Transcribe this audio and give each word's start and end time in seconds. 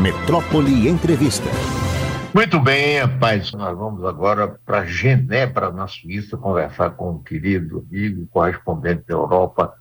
Metrópole 0.00 0.88
Entrevista. 0.88 1.44
Muito 2.34 2.58
bem, 2.58 3.00
rapaz. 3.00 3.52
Nós 3.52 3.76
vamos 3.76 4.02
agora 4.02 4.48
para 4.64 4.86
Genebra, 4.86 5.70
na 5.70 5.86
Suíça, 5.86 6.38
conversar 6.38 6.92
com 6.92 7.10
um 7.10 7.22
querido 7.22 7.86
amigo, 7.86 8.26
correspondente 8.30 9.02
da 9.06 9.12
Europa 9.12 9.74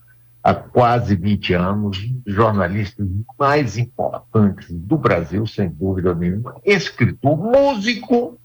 há 0.44 0.54
quase 0.54 1.16
20 1.16 1.54
anos, 1.54 1.98
dos 2.26 2.36
jornalistas 2.36 3.08
mais 3.40 3.78
importantes 3.78 4.68
do 4.70 4.98
Brasil, 4.98 5.48
sem 5.48 5.70
dúvida 5.70 6.14
nenhuma, 6.14 6.54
escritor, 6.66 7.38
músico, 7.38 8.38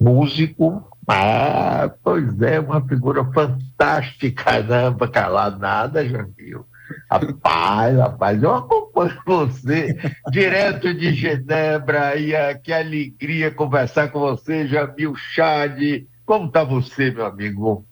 músico, 0.00 0.82
ah, 1.06 1.90
pois 2.02 2.40
é, 2.40 2.58
uma 2.58 2.80
figura 2.80 3.22
fantástica, 3.32 4.44
caramba, 4.44 5.08
calado 5.08 5.58
nada, 5.58 6.08
Jamil. 6.08 6.64
Rapaz, 7.10 7.96
rapaz, 7.96 8.42
eu 8.42 8.54
acompanho 8.54 9.16
você 9.26 9.96
direto 10.30 10.94
de 10.94 11.12
Genebra 11.12 12.16
e 12.16 12.34
ah, 12.34 12.54
que 12.54 12.72
alegria 12.72 13.50
conversar 13.50 14.10
com 14.10 14.20
você, 14.20 14.66
Jamil 14.66 15.14
Chad. 15.14 15.78
Como 16.24 16.46
está 16.46 16.64
você, 16.64 17.10
meu 17.10 17.26
amigo? 17.26 17.86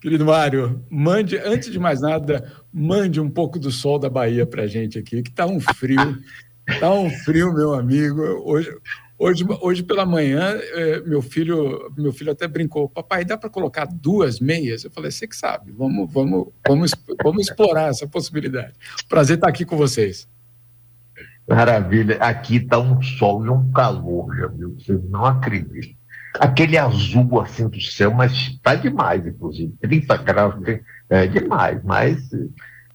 Querido 0.00 0.26
Mário, 0.26 0.84
mande, 0.90 1.36
antes 1.38 1.70
de 1.70 1.78
mais 1.78 2.00
nada, 2.00 2.52
mande 2.72 3.20
um 3.20 3.30
pouco 3.30 3.58
do 3.58 3.70
sol 3.70 3.98
da 3.98 4.10
Bahia 4.10 4.44
para 4.44 4.66
gente 4.66 4.98
aqui, 4.98 5.22
que 5.22 5.30
está 5.30 5.46
um 5.46 5.60
frio, 5.60 6.18
está 6.68 6.90
um 6.90 7.08
frio, 7.08 7.52
meu 7.52 7.72
amigo. 7.72 8.20
Hoje, 8.44 8.68
Hoje, 9.22 9.46
hoje 9.60 9.82
pela 9.84 10.04
manhã, 10.04 10.58
é, 10.74 11.00
meu 11.02 11.22
filho, 11.22 11.92
meu 11.96 12.12
filho 12.12 12.32
até 12.32 12.48
brincou, 12.48 12.88
papai, 12.88 13.24
dá 13.24 13.38
para 13.38 13.48
colocar 13.48 13.84
duas 13.84 14.40
meias? 14.40 14.82
Eu 14.82 14.90
falei, 14.90 15.12
você 15.12 15.28
que 15.28 15.36
sabe, 15.36 15.70
vamos, 15.70 16.12
vamos, 16.12 16.48
vamos, 16.66 16.90
vamos 17.22 17.46
explorar 17.48 17.90
essa 17.90 18.04
possibilidade. 18.04 18.72
Prazer 19.08 19.36
estar 19.36 19.46
aqui 19.46 19.64
com 19.64 19.76
vocês. 19.76 20.28
Maravilha. 21.48 22.16
Aqui 22.16 22.56
está 22.56 22.80
um 22.80 23.00
sol 23.00 23.46
e 23.46 23.48
um 23.48 23.70
calor, 23.70 24.34
já 24.36 24.48
viu? 24.48 24.74
Vocês 24.74 25.00
não 25.08 25.24
acreditam. 25.24 25.94
Aquele 26.40 26.76
azul 26.76 27.40
assim 27.40 27.68
do 27.68 27.80
céu, 27.80 28.12
mas 28.12 28.32
está 28.32 28.74
demais, 28.74 29.24
inclusive. 29.24 29.72
30 29.80 30.16
graus 30.16 30.56
é 31.08 31.28
demais, 31.28 31.80
mas 31.84 32.18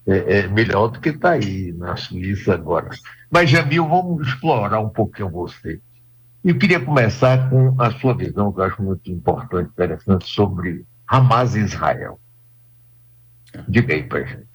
é, 0.06 0.40
é 0.40 0.48
melhor 0.48 0.88
do 0.88 1.00
que 1.00 1.08
está 1.08 1.30
aí 1.30 1.72
na 1.72 1.96
Suíça 1.96 2.52
agora. 2.52 2.90
Mas, 3.30 3.48
Jamil, 3.48 3.88
vamos 3.88 4.28
explorar 4.28 4.80
um 4.80 4.90
pouquinho 4.90 5.30
você. 5.30 5.80
Eu 6.48 6.56
queria 6.56 6.80
começar 6.80 7.50
com 7.50 7.74
a 7.78 7.90
sua 7.90 8.14
visão, 8.14 8.50
que 8.50 8.58
eu 8.58 8.64
acho 8.64 8.82
muito 8.82 9.10
importante, 9.10 9.68
interessante, 9.68 10.24
sobre 10.24 10.86
Hamas 11.06 11.54
e 11.54 11.60
Israel. 11.60 12.18
Diga 13.68 13.92
aí 13.92 14.02
para 14.02 14.24
gente. 14.24 14.46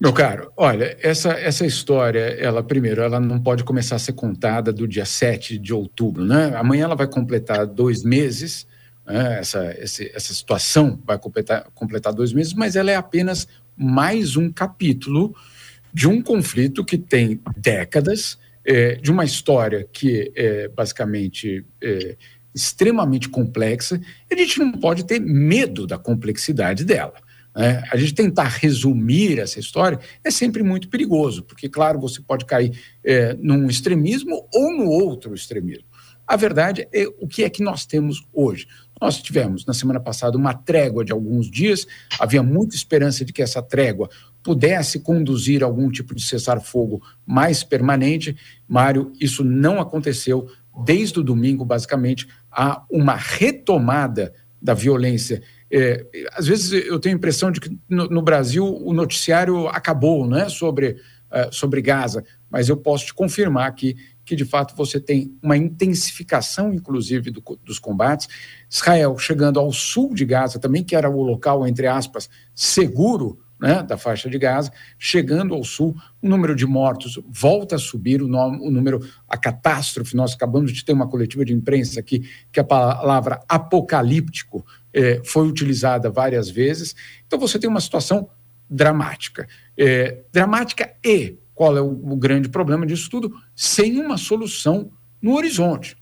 Meu 0.00 0.10
caro, 0.10 0.50
olha, 0.56 0.96
essa, 1.02 1.32
essa 1.32 1.66
história, 1.66 2.20
ela 2.40 2.62
primeiro, 2.62 3.02
ela 3.02 3.20
não 3.20 3.38
pode 3.38 3.62
começar 3.62 3.96
a 3.96 3.98
ser 3.98 4.14
contada 4.14 4.72
do 4.72 4.88
dia 4.88 5.04
7 5.04 5.58
de 5.58 5.74
outubro, 5.74 6.24
né? 6.24 6.56
Amanhã 6.56 6.84
ela 6.84 6.96
vai 6.96 7.06
completar 7.06 7.66
dois 7.66 8.02
meses, 8.02 8.66
né? 9.06 9.38
essa, 9.38 9.58
essa, 9.78 10.02
essa 10.02 10.32
situação 10.32 10.98
vai 11.04 11.18
completar, 11.18 11.66
completar 11.74 12.10
dois 12.10 12.32
meses, 12.32 12.54
mas 12.54 12.74
ela 12.74 12.90
é 12.90 12.96
apenas 12.96 13.46
mais 13.76 14.34
um 14.34 14.50
capítulo 14.50 15.36
de 15.92 16.08
um 16.08 16.22
conflito 16.22 16.82
que 16.82 16.96
tem 16.96 17.38
décadas, 17.54 18.38
é, 18.64 18.96
de 18.96 19.10
uma 19.10 19.24
história 19.24 19.88
que 19.92 20.32
é 20.34 20.68
basicamente 20.68 21.64
é, 21.82 22.16
extremamente 22.54 23.28
complexa, 23.28 24.00
a 24.30 24.34
gente 24.34 24.58
não 24.58 24.72
pode 24.72 25.04
ter 25.04 25.20
medo 25.20 25.86
da 25.86 25.98
complexidade 25.98 26.84
dela. 26.84 27.14
Né? 27.54 27.82
A 27.90 27.96
gente 27.96 28.14
tentar 28.14 28.44
resumir 28.44 29.38
essa 29.38 29.58
história 29.58 29.98
é 30.24 30.30
sempre 30.30 30.62
muito 30.62 30.88
perigoso, 30.88 31.42
porque, 31.42 31.68
claro, 31.68 32.00
você 32.00 32.20
pode 32.20 32.44
cair 32.44 32.72
é, 33.04 33.34
num 33.34 33.66
extremismo 33.66 34.48
ou 34.52 34.72
no 34.76 34.88
outro 34.88 35.34
extremismo. 35.34 35.84
A 36.26 36.36
verdade 36.36 36.88
é 36.92 37.06
o 37.20 37.26
que 37.26 37.42
é 37.44 37.50
que 37.50 37.62
nós 37.62 37.84
temos 37.84 38.26
hoje. 38.32 38.66
Nós 39.02 39.20
tivemos, 39.20 39.66
na 39.66 39.74
semana 39.74 39.98
passada, 39.98 40.38
uma 40.38 40.54
trégua 40.54 41.04
de 41.04 41.10
alguns 41.10 41.50
dias, 41.50 41.88
havia 42.20 42.40
muita 42.40 42.76
esperança 42.76 43.24
de 43.24 43.32
que 43.32 43.42
essa 43.42 43.60
trégua 43.60 44.08
pudesse 44.44 45.00
conduzir 45.00 45.60
a 45.60 45.66
algum 45.66 45.90
tipo 45.90 46.14
de 46.14 46.22
cessar-fogo 46.22 47.02
mais 47.26 47.64
permanente. 47.64 48.36
Mário, 48.68 49.12
isso 49.20 49.42
não 49.42 49.80
aconteceu. 49.80 50.48
Desde 50.84 51.18
o 51.18 51.24
domingo, 51.24 51.64
basicamente, 51.64 52.28
há 52.48 52.84
uma 52.88 53.16
retomada 53.16 54.32
da 54.62 54.72
violência. 54.72 55.42
É, 55.68 56.06
às 56.34 56.46
vezes 56.46 56.70
eu 56.86 57.00
tenho 57.00 57.16
a 57.16 57.18
impressão 57.18 57.50
de 57.50 57.58
que 57.58 57.76
no, 57.88 58.06
no 58.06 58.22
Brasil 58.22 58.64
o 58.64 58.92
noticiário 58.92 59.66
acabou 59.66 60.28
né, 60.28 60.48
sobre, 60.48 60.90
uh, 61.28 61.52
sobre 61.52 61.82
Gaza, 61.82 62.22
mas 62.48 62.68
eu 62.68 62.76
posso 62.76 63.06
te 63.06 63.14
confirmar 63.14 63.66
aqui 63.66 63.96
que 64.24 64.36
de 64.36 64.44
fato 64.44 64.74
você 64.76 65.00
tem 65.00 65.36
uma 65.42 65.56
intensificação, 65.56 66.72
inclusive, 66.72 67.30
do, 67.30 67.42
dos 67.64 67.78
combates. 67.78 68.28
Israel 68.70 69.18
chegando 69.18 69.58
ao 69.58 69.72
sul 69.72 70.14
de 70.14 70.24
Gaza 70.24 70.58
também, 70.58 70.84
que 70.84 70.96
era 70.96 71.10
o 71.10 71.22
local, 71.22 71.66
entre 71.66 71.86
aspas, 71.86 72.28
seguro 72.54 73.38
né, 73.62 73.80
da 73.80 73.96
faixa 73.96 74.28
de 74.28 74.36
Gaza, 74.38 74.72
chegando 74.98 75.54
ao 75.54 75.62
sul, 75.62 75.96
o 76.20 76.28
número 76.28 76.52
de 76.52 76.66
mortos 76.66 77.20
volta 77.28 77.76
a 77.76 77.78
subir, 77.78 78.20
o, 78.20 78.26
o, 78.26 78.70
número, 78.72 78.98
a 79.28 79.36
catástrofe, 79.36 80.16
nós 80.16 80.34
acabamos 80.34 80.72
de 80.72 80.84
ter 80.84 80.92
uma 80.92 81.08
coletiva 81.08 81.44
de 81.44 81.52
imprensa 81.52 82.00
aqui, 82.00 82.28
que 82.50 82.58
a 82.58 82.64
palavra 82.64 83.40
apocalíptico 83.48 84.66
eh, 84.92 85.22
foi 85.24 85.46
utilizada 85.46 86.10
várias 86.10 86.50
vezes, 86.50 86.96
então 87.24 87.38
você 87.38 87.56
tem 87.56 87.70
uma 87.70 87.80
situação 87.80 88.28
dramática. 88.68 89.46
Eh, 89.78 90.24
dramática 90.32 90.92
e, 91.04 91.38
qual 91.54 91.76
é 91.76 91.80
o, 91.80 91.90
o 91.90 92.16
grande 92.16 92.48
problema 92.48 92.86
disso 92.86 93.08
tudo? 93.10 93.34
Sem 93.54 93.98
uma 93.98 94.16
solução 94.16 94.90
no 95.20 95.34
horizonte. 95.34 95.96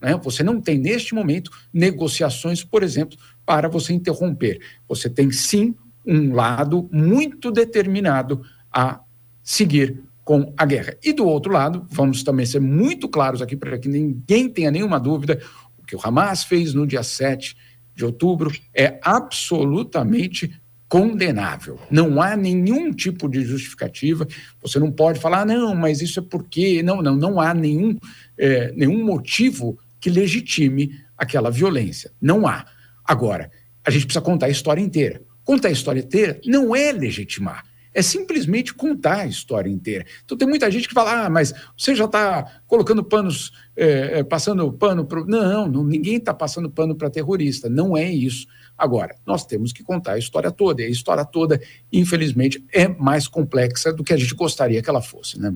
Né? 0.00 0.18
Você 0.22 0.42
não 0.42 0.60
tem, 0.60 0.78
neste 0.78 1.14
momento, 1.14 1.50
negociações, 1.72 2.64
por 2.64 2.82
exemplo, 2.82 3.16
para 3.46 3.68
você 3.68 3.92
interromper. 3.92 4.60
Você 4.88 5.08
tem, 5.08 5.30
sim, 5.30 5.74
um 6.04 6.34
lado 6.34 6.88
muito 6.92 7.50
determinado 7.50 8.42
a 8.72 9.00
seguir 9.42 10.02
com 10.24 10.52
a 10.56 10.64
guerra. 10.64 10.96
E 11.02 11.12
do 11.12 11.26
outro 11.26 11.52
lado, 11.52 11.86
vamos 11.90 12.22
também 12.22 12.46
ser 12.46 12.60
muito 12.60 13.08
claros 13.08 13.42
aqui 13.42 13.56
para 13.56 13.78
que 13.78 13.88
ninguém 13.88 14.48
tenha 14.48 14.70
nenhuma 14.70 14.98
dúvida, 14.98 15.40
o 15.78 15.84
que 15.84 15.96
o 15.96 16.00
Hamas 16.02 16.44
fez 16.44 16.74
no 16.74 16.86
dia 16.86 17.02
7 17.02 17.56
de 17.94 18.04
outubro 18.04 18.52
é 18.74 18.98
absolutamente 19.02 20.61
condenável. 20.92 21.78
Não 21.90 22.20
há 22.20 22.36
nenhum 22.36 22.92
tipo 22.92 23.26
de 23.26 23.42
justificativa. 23.46 24.28
Você 24.60 24.78
não 24.78 24.92
pode 24.92 25.18
falar, 25.18 25.46
não, 25.46 25.74
mas 25.74 26.02
isso 26.02 26.20
é 26.20 26.22
porque. 26.22 26.82
Não, 26.82 27.00
não, 27.00 27.16
não 27.16 27.40
há 27.40 27.54
nenhum, 27.54 27.96
é, 28.36 28.70
nenhum 28.72 29.02
motivo 29.02 29.78
que 29.98 30.10
legitime 30.10 30.90
aquela 31.16 31.50
violência. 31.50 32.12
Não 32.20 32.46
há. 32.46 32.66
Agora, 33.02 33.50
a 33.82 33.90
gente 33.90 34.04
precisa 34.04 34.22
contar 34.22 34.46
a 34.46 34.50
história 34.50 34.82
inteira. 34.82 35.22
Contar 35.42 35.68
a 35.68 35.72
história 35.72 36.00
inteira 36.00 36.38
não 36.44 36.76
é 36.76 36.92
legitimar, 36.92 37.64
é 37.94 38.02
simplesmente 38.02 38.74
contar 38.74 39.20
a 39.20 39.26
história 39.26 39.70
inteira. 39.70 40.04
Então 40.26 40.36
tem 40.36 40.46
muita 40.46 40.70
gente 40.70 40.86
que 40.86 40.94
fala, 40.94 41.24
ah, 41.24 41.30
mas 41.30 41.54
você 41.74 41.94
já 41.94 42.04
está 42.04 42.60
colocando 42.66 43.02
panos, 43.02 43.50
é, 43.74 44.18
é 44.18 44.22
passando 44.22 44.70
pano 44.74 45.06
para. 45.06 45.24
Não, 45.24 45.66
não, 45.66 45.84
ninguém 45.84 46.16
está 46.16 46.34
passando 46.34 46.70
pano 46.70 46.94
para 46.94 47.08
terrorista, 47.08 47.70
não 47.70 47.96
é 47.96 48.12
isso. 48.12 48.46
Agora, 48.82 49.14
nós 49.24 49.46
temos 49.46 49.72
que 49.72 49.84
contar 49.84 50.14
a 50.14 50.18
história 50.18 50.50
toda, 50.50 50.82
e 50.82 50.86
a 50.86 50.90
história 50.90 51.24
toda, 51.24 51.60
infelizmente, 51.92 52.64
é 52.72 52.88
mais 52.88 53.28
complexa 53.28 53.92
do 53.92 54.02
que 54.02 54.12
a 54.12 54.16
gente 54.16 54.34
gostaria 54.34 54.82
que 54.82 54.90
ela 54.90 55.00
fosse, 55.00 55.40
né? 55.40 55.54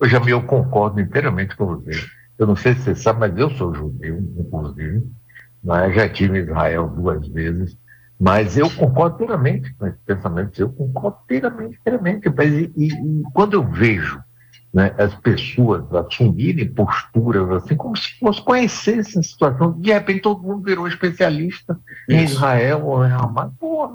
Eu 0.00 0.08
já 0.08 0.18
eu 0.18 0.42
concordo 0.42 1.00
inteiramente 1.00 1.56
com 1.56 1.66
você. 1.66 1.92
Eu 2.36 2.48
não 2.48 2.56
sei 2.56 2.74
se 2.74 2.80
você 2.80 2.94
sabe, 2.96 3.20
mas 3.20 3.38
eu 3.38 3.48
sou 3.50 3.72
judeu, 3.72 4.18
inclusive. 4.36 5.06
Né? 5.62 5.92
Já 5.92 6.08
tive 6.08 6.40
em 6.40 6.42
Israel 6.42 6.88
duas 6.88 7.28
vezes 7.28 7.76
mas 8.18 8.56
eu 8.56 8.70
concordo 8.70 9.16
inteiramente 9.16 9.74
com 9.74 9.86
esse 9.86 9.98
pensamento, 9.98 10.58
eu 10.58 10.70
concordo 10.70 11.18
inteiramente, 11.24 11.78
inteiramente. 11.80 12.32
Mas, 12.34 12.52
e, 12.52 12.72
e, 12.76 13.22
quando 13.32 13.54
eu 13.54 13.62
vejo 13.62 14.22
né, 14.74 14.92
as 14.98 15.14
pessoas 15.14 15.84
assumirem 15.94 16.68
posturas 16.68 17.48
assim, 17.50 17.76
como 17.76 17.96
se 17.96 18.18
fosse 18.18 18.42
conhecessem 18.42 19.20
a 19.20 19.22
situação, 19.22 19.72
de 19.80 19.92
repente 19.92 20.22
todo 20.22 20.42
mundo 20.42 20.64
virou 20.64 20.88
especialista 20.88 21.78
Isso. 22.08 22.18
em 22.18 22.24
Israel 22.24 22.84
ou 22.84 23.06
em 23.06 23.12
Hamas. 23.12 23.52
Pô, 23.60 23.88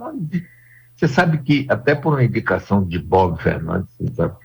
você 0.95 1.07
sabe 1.07 1.39
que, 1.39 1.65
até 1.69 1.93
por 1.93 2.13
uma 2.13 2.23
indicação 2.23 2.81
de 2.81 2.97
Bob 2.97 3.41
Fernandes, 3.41 3.89
sabe, 4.15 4.35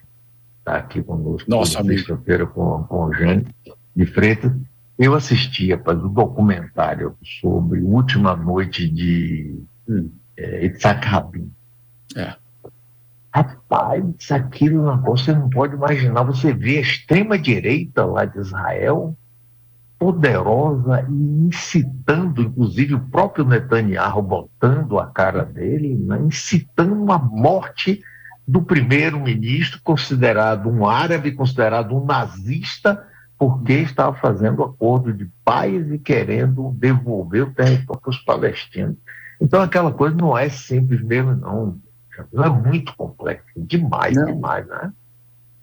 está 0.59 0.77
aqui 0.77 1.01
conosco, 1.01 1.49
sexta-feira 1.65 2.47
com, 2.47 2.83
com 2.83 3.05
o 3.05 3.15
Jane 3.15 3.47
de 3.95 4.05
Freitas, 4.05 4.51
eu 4.99 5.15
assisti, 5.15 5.71
rapaz, 5.73 6.03
o 6.03 6.07
um 6.07 6.13
documentário 6.13 7.17
sobre 7.41 7.81
Última 7.81 8.35
Noite 8.35 8.89
de 8.89 9.57
hum, 9.89 10.11
é, 10.37 10.67
Isaac 10.67 11.07
Rabin. 11.07 11.51
É. 12.17 12.35
Rapaz, 13.75 14.31
aquilo 14.31 14.89
é 14.89 14.97
você 14.99 15.33
não 15.33 15.51
pode 15.51 15.75
imaginar. 15.75 16.23
Você 16.23 16.53
vê 16.53 16.79
a 16.79 16.83
extrema-direita 16.83 18.05
lá 18.05 18.25
de 18.25 18.39
Israel 18.39 19.17
poderosa 19.99 21.05
e 21.09 21.47
incitando, 21.49 22.43
inclusive 22.43 22.95
o 22.95 23.01
próprio 23.01 23.45
Netanyahu 23.45 24.23
botando 24.23 24.99
a 24.99 25.07
cara 25.07 25.45
dele, 25.45 25.97
né, 25.97 26.21
incitando 26.21 26.93
uma 26.93 27.19
morte 27.19 28.01
do 28.47 28.63
primeiro-ministro, 28.63 29.81
considerado 29.83 30.69
um 30.69 30.87
árabe, 30.87 31.33
considerado 31.33 31.97
um 31.97 32.05
nazista, 32.05 33.05
porque 33.37 33.73
estava 33.73 34.15
fazendo 34.15 34.63
acordo 34.63 35.13
de 35.13 35.29
paz 35.45 35.91
e 35.91 35.99
querendo 35.99 36.71
devolver 36.77 37.43
o 37.43 37.53
território 37.53 38.01
para 38.01 38.11
os 38.11 38.19
palestinos. 38.19 38.97
Então, 39.41 39.61
aquela 39.61 39.91
coisa 39.91 40.15
não 40.15 40.37
é 40.39 40.49
simples 40.49 41.03
mesmo, 41.03 41.35
não. 41.35 41.81
É 42.19 42.49
muito 42.49 42.95
complexo, 42.97 43.47
demais, 43.57 44.17
não. 44.17 44.27
demais, 44.27 44.67
né? 44.67 44.93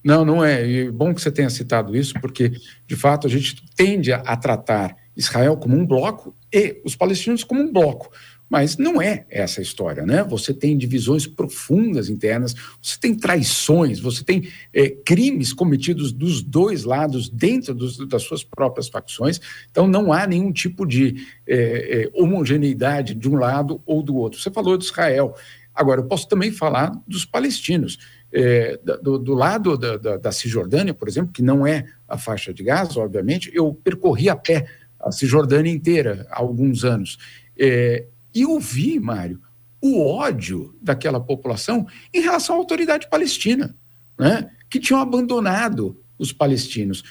Não, 0.03 0.25
não 0.25 0.44
é. 0.44 0.68
E 0.68 0.88
é 0.88 0.92
bom 0.92 1.13
que 1.13 1.21
você 1.21 1.31
tenha 1.31 1.50
citado 1.50 1.95
isso, 1.95 2.13
porque, 2.19 2.51
de 2.88 2.95
fato, 2.95 3.27
a 3.27 3.30
gente 3.30 3.63
tende 3.75 4.12
a 4.12 4.36
tratar 4.36 4.95
Israel 5.15 5.57
como 5.57 5.77
um 5.77 5.86
bloco 5.86 6.36
e 6.51 6.81
os 6.83 6.95
palestinos 6.95 7.44
como 7.44 7.62
um 7.62 7.71
bloco. 7.71 8.12
Mas 8.50 8.75
não 8.75 9.01
é 9.01 9.25
essa 9.30 9.62
a 9.62 9.63
história, 9.63 10.06
né? 10.06 10.25
Você 10.25 10.53
tem 10.53 10.77
divisões 10.77 11.25
profundas 11.25 12.09
internas, 12.09 12.54
você 12.81 13.00
tem 13.00 13.15
traições, 13.15 13.97
você 13.97 14.25
tem 14.25 14.50
é, 14.74 14.89
crimes 14.89 15.54
cometidos 15.54 16.12
dos 16.12 16.42
dois 16.42 16.83
lados 16.83 17.30
dentro 17.30 17.74
dos, 17.74 17.97
das 18.09 18.24
suas 18.24 18.44
próprias 18.44 18.89
facções. 18.89 19.39
Então 19.69 19.88
não 19.88 20.12
há 20.12 20.27
nenhum 20.27 20.51
tipo 20.51 20.86
de 20.86 21.25
é, 21.47 22.01
é, 22.01 22.09
homogeneidade 22.13 23.15
de 23.15 23.30
um 23.30 23.36
lado 23.36 23.81
ou 23.86 24.04
do 24.04 24.18
outro. 24.18 24.38
Você 24.38 24.51
falou 24.51 24.77
de 24.77 24.83
Israel. 24.83 25.33
Agora, 25.81 26.01
eu 26.01 26.06
posso 26.06 26.28
também 26.28 26.51
falar 26.51 26.92
dos 27.07 27.25
palestinos. 27.25 27.98
É, 28.31 28.80
do, 29.01 29.18
do, 29.18 29.33
lado 29.33 29.75
da, 29.75 29.98
da, 29.98 30.18
da, 30.18 30.31
Cisjordânia, 30.31 30.94
por 30.94 31.10
exemplo, 31.10 31.33
que 31.33 31.42
não 31.42 31.66
é 31.66 31.86
a 32.07 32.18
faixa 32.18 32.54
de 32.54 32.63
Gaza, 32.63 33.00
obviamente, 33.00 33.51
eu 33.54 33.74
percorri 33.74 34.30
a 34.30 34.36
pé 34.36 34.68
a 35.00 35.12
Cisjordânia 35.12 35.72
inteira 35.72 36.28
há 36.30 36.39
alguns 36.39 36.86
anos. 36.86 37.18
É, 37.57 38.06
e 38.33 38.45
ouvi, 38.45 39.00
Mário, 39.00 39.42
o 39.81 40.06
ódio 40.06 40.75
daquela 40.80 41.19
população 41.19 41.88
em 42.13 42.22
relação 42.22 42.56
à 42.56 42.60
autoridade 42.60 43.10
palestina, 43.10 43.75
né, 44.18 44.51
que 44.69 44.80
tinham 44.80 45.01
abandonado 45.01 46.00
os 46.18 46.31
palestinos, 46.31 47.04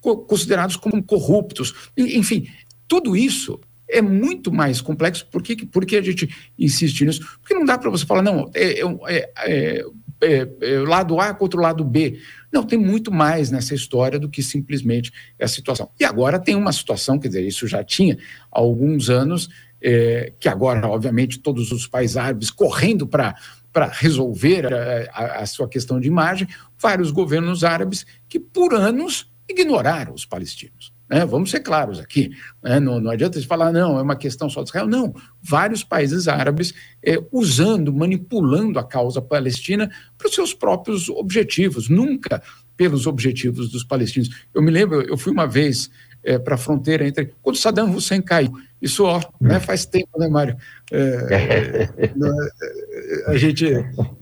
considerados 0.00 0.76
como 0.76 1.02
corruptos. 1.02 1.90
Enfim, 1.96 2.48
tudo 2.88 3.16
isso 3.16 3.60
é 3.88 4.00
muito 4.00 4.52
mais 4.52 4.80
complexo. 4.80 5.26
Por 5.30 5.42
que, 5.42 5.64
por 5.66 5.84
que 5.84 5.96
a 5.96 6.02
gente 6.02 6.28
insiste 6.58 7.04
nisso? 7.04 7.38
Porque 7.40 7.54
não 7.54 7.64
dá 7.64 7.78
para 7.78 7.90
você 7.90 8.04
falar, 8.04 8.22
não, 8.22 8.50
é, 8.54 8.80
é, 9.08 9.86
é, 10.22 10.48
é, 10.60 10.78
lado 10.80 11.20
A 11.20 11.34
contra 11.34 11.58
o 11.58 11.62
lado 11.62 11.84
B. 11.84 12.18
Não, 12.52 12.64
tem 12.64 12.78
muito 12.78 13.12
mais 13.12 13.50
nessa 13.50 13.74
história 13.74 14.18
do 14.18 14.28
que 14.28 14.42
simplesmente 14.42 15.12
a 15.40 15.48
situação. 15.48 15.90
E 15.98 16.04
agora 16.04 16.38
tem 16.38 16.54
uma 16.54 16.72
situação, 16.72 17.18
quer 17.18 17.28
dizer, 17.28 17.46
isso 17.46 17.66
já 17.66 17.84
tinha 17.84 18.16
há 18.50 18.58
alguns 18.58 19.10
anos, 19.10 19.48
é, 19.82 20.32
que 20.38 20.48
agora, 20.48 20.86
obviamente, 20.88 21.38
todos 21.38 21.70
os 21.72 21.86
países 21.86 22.16
árabes 22.16 22.50
correndo 22.50 23.06
para 23.06 23.34
para 23.74 23.88
resolver 23.88 24.72
a, 24.72 25.10
a, 25.12 25.40
a, 25.40 25.46
sua 25.46 25.68
questão 25.68 25.98
de 25.98 26.06
imagem, 26.06 26.46
vários 26.78 27.10
governos 27.10 27.64
árabes 27.64 28.06
que 28.28 28.38
por 28.38 28.72
anos 28.72 29.28
ignoraram 29.48 30.14
os 30.14 30.24
palestinos. 30.24 30.93
Né? 31.08 31.24
Vamos 31.24 31.50
ser 31.50 31.60
claros 31.60 31.98
aqui. 31.98 32.30
Né? 32.62 32.80
Não, 32.80 33.00
não 33.00 33.10
adianta 33.10 33.38
se 33.38 33.46
falar, 33.46 33.72
não, 33.72 33.98
é 33.98 34.02
uma 34.02 34.16
questão 34.16 34.48
só 34.48 34.62
de 34.62 34.68
Israel. 34.70 34.86
Não. 34.86 35.14
Vários 35.42 35.84
países 35.84 36.28
árabes 36.28 36.74
é, 37.04 37.22
usando, 37.30 37.92
manipulando 37.92 38.78
a 38.78 38.84
causa 38.84 39.20
palestina 39.20 39.90
para 40.16 40.28
os 40.28 40.34
seus 40.34 40.54
próprios 40.54 41.08
objetivos, 41.08 41.88
nunca 41.88 42.42
pelos 42.76 43.06
objetivos 43.06 43.70
dos 43.70 43.84
palestinos. 43.84 44.30
Eu 44.52 44.62
me 44.62 44.70
lembro, 44.70 45.02
eu 45.02 45.16
fui 45.16 45.32
uma 45.32 45.46
vez 45.46 45.90
é, 46.24 46.38
para 46.38 46.54
a 46.54 46.58
fronteira 46.58 47.06
entre. 47.06 47.34
Quando 47.42 47.56
Saddam 47.56 47.94
Hussein 47.94 48.22
caiu. 48.22 48.52
Isso 48.80 49.04
ó, 49.04 49.20
né, 49.40 49.60
faz 49.60 49.86
tempo, 49.86 50.18
né, 50.18 50.28
Mário? 50.28 50.56
É, 50.92 51.88
é, 51.96 53.30
a 53.30 53.36
gente. 53.36 53.66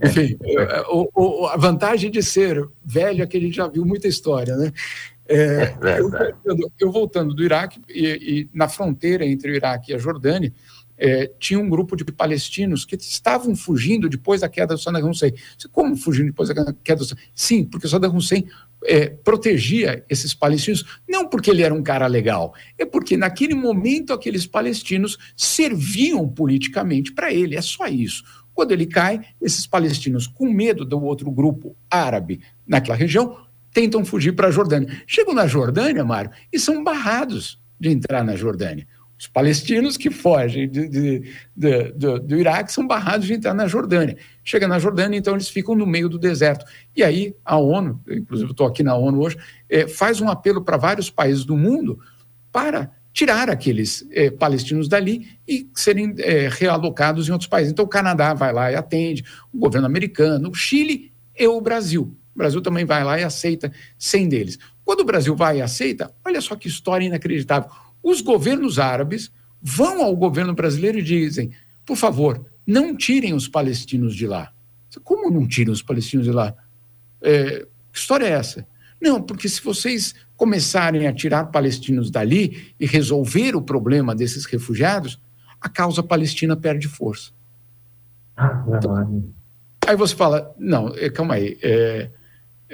Enfim, 0.05 0.37
o, 0.89 1.09
o, 1.15 1.47
a 1.47 1.57
vantagem 1.57 2.11
de 2.11 2.23
ser 2.23 2.69
velho 2.85 3.23
é 3.23 3.27
que 3.27 3.37
a 3.37 3.41
gente 3.41 3.57
já 3.57 3.67
viu 3.67 3.85
muita 3.85 4.07
história, 4.07 4.57
né? 4.57 4.73
É, 5.33 5.75
eu, 5.99 6.11
voltando, 6.11 6.73
eu, 6.79 6.93
voltando, 6.93 7.35
do 7.35 7.43
Iraque, 7.43 7.81
e, 7.89 8.07
e, 8.07 8.51
na 8.53 8.69
fronteira 8.69 9.25
entre 9.25 9.51
o 9.51 9.55
Iraque 9.55 9.93
e 9.93 9.95
a 9.95 9.99
Jordânia, 9.99 10.53
é, 10.99 11.31
tinha 11.39 11.59
um 11.59 11.69
grupo 11.69 11.97
de 11.97 12.05
palestinos 12.05 12.85
que 12.85 12.95
estavam 12.97 13.57
fugindo 13.57 14.09
depois 14.09 14.43
da 14.43 14.49
queda 14.49 14.75
do 14.75 14.81
Saddam 14.81 15.11
Hussein. 15.11 15.33
Como 15.73 15.97
fugindo 15.97 16.27
depois 16.27 16.49
da 16.49 16.73
queda 16.73 17.01
do 17.01 17.05
Saddam 17.05 17.25
Sim, 17.35 17.65
porque 17.65 17.87
o 17.87 17.91
Saddam 17.91 18.15
Hussein 18.15 18.47
é, 18.85 19.09
protegia 19.09 20.05
esses 20.09 20.35
palestinos, 20.35 20.85
não 21.09 21.29
porque 21.29 21.51
ele 21.51 21.63
era 21.63 21.75
um 21.75 21.83
cara 21.83 22.07
legal, 22.07 22.55
é 22.79 22.85
porque 22.85 23.17
naquele 23.17 23.55
momento 23.55 24.13
aqueles 24.13 24.47
palestinos 24.47 25.19
serviam 25.37 26.29
politicamente 26.29 27.13
para 27.13 27.33
ele, 27.33 27.57
é 27.57 27.63
só 27.63 27.87
isso. 27.87 28.23
Quando 28.55 28.73
ele 28.73 28.87
cai, 28.87 29.21
esses 29.41 29.67
palestinos, 29.67 30.27
com 30.27 30.51
medo 30.53 30.85
do 30.85 31.03
outro 31.03 31.31
grupo 31.31 31.75
árabe 31.91 32.43
naquela 32.67 32.97
região, 32.97 33.37
tentam 33.73 34.05
fugir 34.05 34.33
para 34.33 34.49
a 34.49 34.51
Jordânia. 34.51 35.03
Chegam 35.07 35.35
na 35.35 35.47
Jordânia, 35.47 36.05
Mário, 36.05 36.31
e 36.53 36.59
são 36.59 36.83
barrados 36.83 37.61
de 37.79 37.91
entrar 37.91 38.25
na 38.25 38.37
Jordânia. 38.37 38.87
Os 39.19 39.29
palestinos 39.29 39.97
que 39.97 40.11
fogem 40.11 40.69
de, 40.69 40.89
de, 40.89 41.23
de, 41.57 41.93
do, 41.93 42.19
do 42.19 42.37
Iraque 42.37 42.73
são 42.73 42.85
barrados 42.85 43.25
de 43.25 43.35
entrar 43.35 43.55
na 43.55 43.69
Jordânia. 43.69 44.17
Chega 44.43 44.67
na 44.67 44.81
Jordânia, 44.81 45.17
então 45.17 45.35
eles 45.35 45.49
ficam 45.49 45.77
no 45.77 45.87
meio 45.87 46.09
do 46.09 46.19
deserto. 46.19 46.65
E 46.95 47.05
aí 47.05 47.33
a 47.45 47.57
ONU, 47.57 48.01
inclusive 48.11 48.51
estou 48.51 48.67
aqui 48.67 48.83
na 48.83 48.97
ONU 48.97 49.21
hoje, 49.21 49.37
é, 49.69 49.87
faz 49.87 50.21
um 50.21 50.29
apelo 50.29 50.65
para 50.65 50.77
vários 50.77 51.09
países 51.09 51.45
do 51.45 51.57
mundo 51.57 52.01
para 52.51 52.91
tirar 53.13 53.49
aqueles 53.49 54.05
é, 54.11 54.29
palestinos 54.29 54.89
dali 54.89 55.29
e 55.47 55.71
serem 55.73 56.15
é, 56.19 56.49
realocados 56.51 57.29
em 57.29 57.33
outros 57.33 57.49
países. 57.49 57.73
Então 57.73 57.85
o 57.85 57.89
Canadá 57.89 58.35
vai 58.35 58.53
lá 58.53 58.73
e 58.73 58.75
atende, 58.75 59.25
o 59.53 59.59
governo 59.59 59.87
americano, 59.87 60.51
o 60.51 60.55
Chile 60.55 61.13
e 61.39 61.47
o 61.47 61.61
Brasil. 61.61 62.17
O 62.35 62.39
Brasil 62.39 62.61
também 62.61 62.85
vai 62.85 63.05
lá 63.05 63.21
e 63.21 63.25
aceita 63.25 63.73
100 63.99 64.29
deles. 64.29 64.59
Quando 64.85 65.01
o 65.01 65.05
Brasil 65.05 65.37
vai 65.37 65.59
e 65.59 65.63
aceita, 65.63 66.13
olha 66.25 66.41
só 66.41 66.57
que 66.57 66.69
história 66.69 67.05
inacreditável. 67.05 67.71
Os 68.03 68.21
governos 68.21 68.79
árabes 68.79 69.31
vão 69.61 70.03
ao 70.03 70.17
governo 70.17 70.55
brasileiro 70.55 70.99
e 70.99 71.03
dizem: 71.03 71.53
por 71.85 71.97
favor, 71.97 72.45
não 72.67 72.97
tirem 72.97 73.35
os 73.35 73.47
palestinos 73.47 74.15
de 74.15 74.27
lá. 74.27 74.53
Como 75.05 75.31
não 75.31 75.47
tiram 75.47 75.73
os 75.73 75.83
palestinos 75.83 76.27
de 76.27 76.33
lá? 76.33 76.55
É, 77.23 77.67
que 77.93 77.99
história 77.99 78.27
é 78.27 78.31
essa? 78.31 78.67
Não, 79.01 79.23
porque 79.23 79.49
se 79.49 79.63
vocês 79.63 80.15
começarem 80.37 81.07
a 81.07 81.13
tirar 81.13 81.47
palestinos 81.47 82.11
dali 82.11 82.75
e 82.79 82.87
resolver 82.87 83.57
o 83.57 83.63
problema 83.63 84.15
desses 84.15 84.45
refugiados, 84.45 85.21
a 85.61 85.69
causa 85.69 86.03
palestina 86.03 86.57
perde 86.57 86.89
força. 86.89 87.31
Então, 88.77 89.33
aí 89.87 89.97
você 89.97 90.15
fala: 90.15 90.55
não, 90.59 90.89
é, 90.97 91.09
calma 91.11 91.35
aí, 91.35 91.59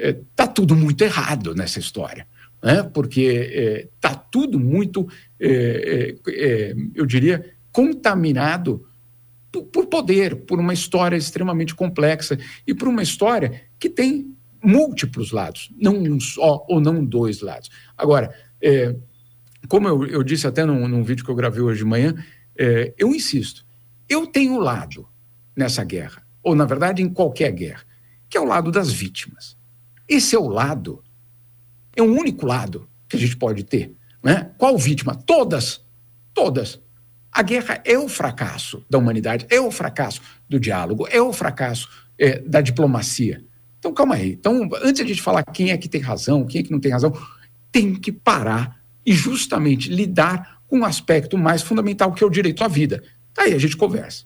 está 0.01 0.07
é, 0.07 0.21
tá 0.35 0.47
tudo 0.47 0.75
muito 0.75 1.03
errado 1.03 1.53
nessa 1.53 1.79
história 1.79 2.25
né? 2.63 2.83
porque 2.83 3.83
está 3.95 4.11
é, 4.11 4.21
tudo 4.31 4.59
muito, 4.59 5.07
é, 5.39 6.15
é, 6.27 6.31
é, 6.31 6.75
eu 6.93 7.05
diria, 7.05 7.53
contaminado 7.71 8.85
por, 9.51 9.63
por, 9.63 9.85
poder, 9.87 10.35
por 10.45 10.59
uma 10.59 10.73
história 10.73 11.15
extremamente 11.15 11.73
complexa 11.73 12.37
e 12.67 12.73
por 12.73 12.87
uma 12.87 13.01
história 13.01 13.63
que 13.79 13.89
tem 13.89 14.35
múltiplos 14.61 15.31
lados, 15.31 15.71
não 15.79 15.97
um 15.97 16.19
só 16.19 16.65
ou 16.67 16.81
não 16.81 17.03
dois 17.03 17.41
lados. 17.41 17.69
Agora, 17.97 18.33
é, 18.61 18.95
como 19.67 19.87
eu, 19.87 20.05
eu, 20.05 20.23
disse 20.23 20.45
até 20.45 20.65
num, 20.65 20.87
num, 20.87 21.03
vídeo 21.03 21.23
que 21.23 21.31
eu 21.31 21.35
gravei 21.35 21.61
hoje 21.61 21.79
de 21.79 21.85
manhã, 21.85 22.13
eu 22.97 23.15
insisto, 23.15 23.65
eu 24.09 24.27
tenho 24.27 24.59
lado 24.59 25.07
nessa 25.55 25.81
guerra, 25.85 26.25
ou 26.43 26.53
na 26.53 26.65
verdade 26.65 27.01
em 27.01 27.07
qualquer 27.07 27.53
guerra, 27.53 27.83
que 28.29 28.37
é 28.37 28.41
o 28.41 28.45
lado 28.45 28.69
das 28.69 28.91
vítimas. 28.91 29.58
Esse 30.09 30.35
é 30.35 30.39
o 30.39 30.47
lado 30.47 31.03
é 31.99 32.03
um 32.03 32.17
único 32.17 32.45
lado 32.45 32.87
que 33.07 33.17
a 33.17 33.19
gente 33.19 33.35
pode 33.35 33.63
ter. 33.63 33.95
Né? 34.23 34.51
Qual 34.57 34.77
vítima? 34.77 35.15
Todas. 35.15 35.83
Todas. 36.33 36.79
A 37.31 37.43
guerra 37.43 37.81
é 37.85 37.97
o 37.97 38.09
fracasso 38.09 38.83
da 38.89 38.97
humanidade, 38.97 39.45
é 39.49 39.59
o 39.59 39.69
fracasso 39.69 40.21
do 40.47 40.59
diálogo, 40.59 41.07
é 41.11 41.21
o 41.21 41.31
fracasso 41.31 41.89
é, 42.17 42.39
da 42.39 42.61
diplomacia. 42.61 43.43
Então, 43.77 43.93
calma 43.93 44.15
aí. 44.15 44.31
Então, 44.31 44.67
antes 44.81 44.95
de 44.95 45.03
a 45.03 45.07
gente 45.07 45.21
falar 45.21 45.43
quem 45.43 45.71
é 45.71 45.77
que 45.77 45.87
tem 45.87 46.01
razão, 46.01 46.45
quem 46.45 46.61
é 46.61 46.63
que 46.63 46.71
não 46.71 46.79
tem 46.79 46.91
razão, 46.91 47.13
tem 47.71 47.95
que 47.95 48.11
parar 48.11 48.79
e 49.05 49.13
justamente 49.13 49.89
lidar 49.89 50.61
com 50.67 50.79
um 50.79 50.85
aspecto 50.85 51.37
mais 51.37 51.61
fundamental, 51.61 52.11
que 52.13 52.23
é 52.23 52.27
o 52.27 52.31
direito 52.31 52.63
à 52.63 52.67
vida. 52.67 53.03
Aí 53.37 53.53
a 53.53 53.59
gente 53.59 53.77
conversa. 53.77 54.25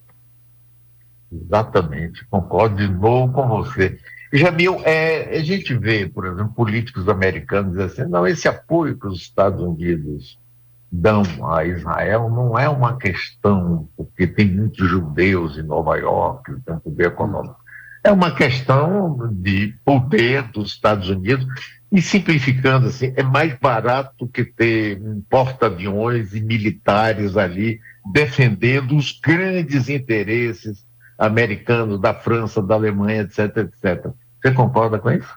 Exatamente, 1.31 2.25
concordo 2.27 2.75
de 2.77 2.87
novo 2.87 3.33
com 3.33 3.47
você. 3.47 3.99
Jamil, 4.35 4.81
é, 4.83 5.37
a 5.37 5.43
gente 5.43 5.75
vê, 5.75 6.07
por 6.07 6.25
exemplo, 6.25 6.51
políticos 6.55 7.07
americanos 7.07 7.77
assim, 7.77 8.03
não, 8.05 8.25
esse 8.25 8.47
apoio 8.47 8.97
que 8.97 9.05
os 9.05 9.21
Estados 9.21 9.61
Unidos 9.61 10.39
dão 10.91 11.23
a 11.51 11.63
Israel 11.65 12.31
não 12.31 12.57
é 12.57 12.67
uma 12.67 12.97
questão 12.97 13.87
porque 13.95 14.25
tem 14.25 14.47
muitos 14.47 14.89
judeus 14.89 15.57
em 15.59 15.61
Nova 15.61 15.97
York, 15.97 16.51
tem 16.65 16.75
um 16.75 16.79
poder 16.79 17.07
econômico. 17.07 17.57
É 18.03 18.11
uma 18.11 18.33
questão 18.33 19.31
de 19.31 19.75
poder 19.85 20.43
dos 20.51 20.71
Estados 20.71 21.09
Unidos 21.09 21.45
e 21.91 22.01
simplificando 22.01 22.87
assim, 22.87 23.13
é 23.15 23.21
mais 23.21 23.55
barato 23.59 24.27
que 24.27 24.43
ter 24.43 24.99
um 24.99 25.21
porta-aviões 25.29 26.33
e 26.33 26.41
militares 26.41 27.37
ali 27.37 27.79
defendendo 28.11 28.97
os 28.97 29.11
grandes 29.19 29.89
interesses 29.89 30.83
americano, 31.19 31.99
da 31.99 32.15
França, 32.15 32.61
da 32.61 32.73
Alemanha, 32.73 33.21
etc, 33.21 33.57
etc. 33.57 34.11
Você 34.43 34.51
concorda 34.51 34.99
com 34.99 35.09
isso? 35.09 35.33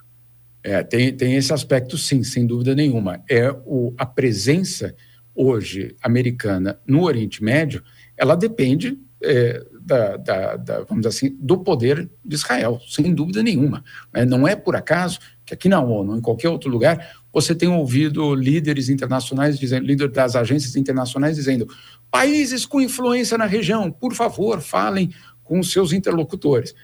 É, 0.63 0.83
tem, 0.83 1.17
tem 1.17 1.37
esse 1.37 1.53
aspecto, 1.53 1.97
sim, 1.97 2.25
sem 2.25 2.45
dúvida 2.45 2.75
nenhuma. 2.75 3.23
É 3.31 3.51
o, 3.65 3.95
a 3.97 4.05
presença 4.05 4.95
hoje 5.33 5.95
americana 6.03 6.81
no 6.85 7.05
Oriente 7.05 7.45
Médio, 7.45 7.85
ela 8.17 8.35
depende 8.35 8.99
é, 9.23 9.65
da, 9.81 10.17
da, 10.17 10.57
da, 10.57 10.81
vamos 10.83 11.07
assim, 11.07 11.37
do 11.39 11.59
poder 11.59 12.11
de 12.25 12.35
Israel, 12.35 12.81
sem 12.89 13.15
dúvida 13.15 13.43
nenhuma. 13.43 13.85
Né? 14.13 14.25
Não 14.25 14.49
é 14.49 14.57
por 14.57 14.75
acaso 14.75 15.21
que 15.45 15.55
aqui 15.55 15.69
na 15.69 15.81
ONU, 15.81 16.17
em 16.17 16.21
qualquer 16.21 16.49
outro 16.49 16.69
lugar, 16.69 17.17
você 17.33 17.55
tem 17.55 17.69
ouvido 17.69 18.35
líderes 18.35 18.89
internacionais 18.89 19.57
dizendo, 19.59 19.87
líderes 19.87 20.13
das 20.13 20.35
agências 20.35 20.75
internacionais 20.75 21.37
dizendo, 21.37 21.69
países 22.11 22.67
com 22.67 22.81
influência 22.81 23.39
na 23.39 23.47
região, 23.47 23.93
por 23.93 24.15
favor, 24.15 24.61
falem 24.61 25.13
com 25.45 25.63
seus 25.63 25.93
interlocutores. 25.93 26.75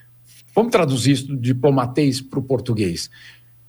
Vamos 0.55 0.71
traduzir 0.71 1.13
isso 1.13 1.27
do 1.29 1.37
diplomatês 1.37 2.21
para 2.21 2.39
o 2.39 2.43
português. 2.43 3.11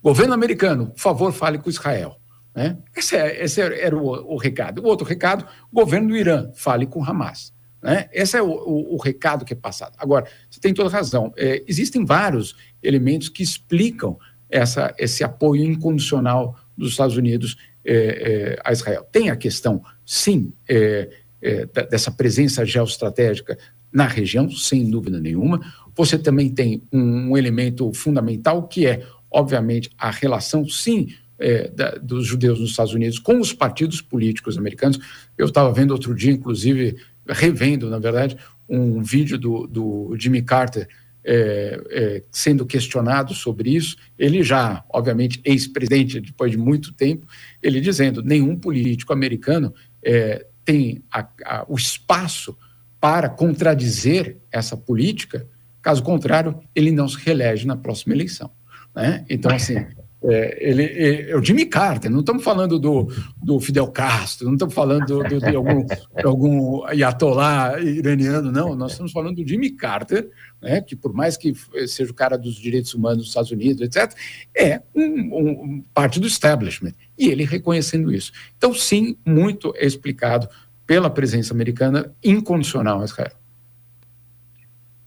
Governo 0.01 0.33
americano, 0.33 0.87
por 0.87 0.99
favor, 0.99 1.31
fale 1.31 1.57
com 1.57 1.69
Israel. 1.69 2.17
Né? 2.55 2.77
Esse, 2.95 3.15
é, 3.15 3.43
esse 3.43 3.61
era 3.61 3.95
o, 3.95 4.33
o, 4.33 4.37
recado. 4.37 4.81
O 4.83 4.87
outro 4.87 5.07
recado, 5.07 5.45
governo 5.71 6.09
do 6.09 6.17
Irã, 6.17 6.51
fale 6.53 6.85
com 6.85 7.03
Hamas. 7.03 7.53
Né? 7.81 8.07
Esse 8.13 8.37
é 8.37 8.41
o, 8.41 8.49
o, 8.49 8.95
o, 8.95 8.97
recado 8.97 9.43
que 9.43 9.53
é 9.53 9.55
passado. 9.55 9.93
Agora, 9.97 10.25
você 10.49 10.59
tem 10.59 10.73
toda 10.73 10.89
razão. 10.89 11.33
É, 11.35 11.63
existem 11.67 12.05
vários 12.05 12.55
elementos 12.81 13.29
que 13.29 13.41
explicam 13.41 14.17
essa, 14.49 14.93
esse 14.97 15.23
apoio 15.23 15.63
incondicional 15.63 16.55
dos 16.77 16.91
Estados 16.91 17.17
Unidos 17.17 17.57
é, 17.83 17.95
é, 17.95 18.61
a 18.63 18.71
Israel. 18.71 19.07
Tem 19.11 19.29
a 19.29 19.35
questão, 19.35 19.81
sim, 20.05 20.53
é, 20.69 21.09
é, 21.41 21.65
dessa 21.65 22.11
presença 22.11 22.65
geoestratégica 22.65 23.57
na 23.91 24.07
região, 24.07 24.49
sem 24.49 24.89
dúvida 24.89 25.19
nenhuma. 25.19 25.59
Você 25.95 26.17
também 26.17 26.49
tem 26.49 26.81
um, 26.91 27.37
elemento 27.37 27.91
fundamental 27.93 28.67
que 28.67 28.85
é 28.85 29.05
obviamente, 29.33 29.89
a 29.97 30.11
relação, 30.11 30.69
sim, 30.69 31.07
é, 31.39 31.67
da, 31.69 31.91
dos 31.95 32.27
judeus 32.27 32.59
nos 32.59 32.69
Estados 32.69 32.93
Unidos 32.93 33.17
com 33.17 33.39
os 33.39 33.51
partidos 33.51 33.99
políticos 33.99 34.57
americanos. 34.57 34.99
Eu 35.35 35.47
estava 35.47 35.73
vendo 35.73 35.91
outro 35.91 36.13
dia, 36.13 36.31
inclusive, 36.31 36.95
revendo, 37.27 37.89
na 37.89 37.97
verdade, 37.97 38.37
um 38.69 39.01
vídeo 39.01 39.37
do, 39.37 39.65
do 39.65 40.15
Jimmy 40.17 40.43
Carter 40.43 40.87
é, 41.25 41.81
é, 41.89 42.23
sendo 42.31 42.65
questionado 42.65 43.33
sobre 43.33 43.71
isso. 43.71 43.97
Ele 44.17 44.43
já, 44.43 44.85
obviamente, 44.89 45.41
ex-presidente 45.43 46.21
depois 46.21 46.51
de 46.51 46.57
muito 46.57 46.93
tempo, 46.93 47.25
ele 47.61 47.81
dizendo: 47.81 48.21
nenhum 48.21 48.55
político 48.55 49.11
americano 49.11 49.73
é, 50.03 50.45
tem 50.63 51.03
a, 51.11 51.27
a, 51.45 51.65
o 51.67 51.75
espaço 51.75 52.55
para 52.99 53.27
contradizer 53.27 54.37
essa 54.51 54.77
política. 54.77 55.47
Caso 55.83 56.01
contrário, 56.01 56.59
ele 56.73 56.91
não 56.91 57.07
se 57.07 57.17
reelege 57.23 57.67
na 57.67 57.77
próxima 57.77 58.15
eleição. 58.15 58.49
Né? 58.95 59.23
Então, 59.29 59.51
assim, 59.53 59.85
é, 60.25 60.57
ele, 60.61 60.83
é, 60.83 61.31
é, 61.31 61.35
o 61.35 61.43
Jimmy 61.43 61.65
Carter, 61.65 62.09
não 62.09 62.21
estamos 62.21 62.45
falando 62.45 62.79
do, 62.79 63.09
do 63.43 63.59
Fidel 63.59 63.87
Castro, 63.87 64.45
não 64.47 64.53
estamos 64.53 64.73
falando 64.73 65.05
do, 65.05 65.21
do, 65.21 65.39
de 65.39 65.53
algum, 65.53 65.85
de 65.85 66.25
algum 66.25 66.85
ayatollah 66.85 67.77
iraniano, 67.81 68.49
não, 68.49 68.73
nós 68.73 68.93
estamos 68.93 69.11
falando 69.11 69.43
do 69.43 69.47
Jimmy 69.47 69.71
Carter, 69.71 70.29
né, 70.61 70.79
que 70.79 70.95
por 70.95 71.13
mais 71.13 71.35
que 71.35 71.53
seja 71.87 72.09
o 72.09 72.13
cara 72.13 72.37
dos 72.37 72.55
direitos 72.55 72.93
humanos 72.93 73.17
dos 73.17 73.27
Estados 73.27 73.51
Unidos, 73.51 73.81
etc., 73.81 74.17
é 74.55 74.81
um, 74.95 75.01
um, 75.01 75.85
parte 75.93 76.21
do 76.21 76.27
establishment, 76.27 76.93
e 77.17 77.27
ele 77.27 77.43
reconhecendo 77.43 78.13
isso. 78.13 78.31
Então, 78.57 78.73
sim, 78.73 79.17
muito 79.25 79.73
é 79.75 79.85
explicado 79.85 80.47
pela 80.87 81.09
presença 81.09 81.53
americana 81.53 82.13
incondicional 82.23 83.01
a 83.01 83.05
Israel. 83.05 83.42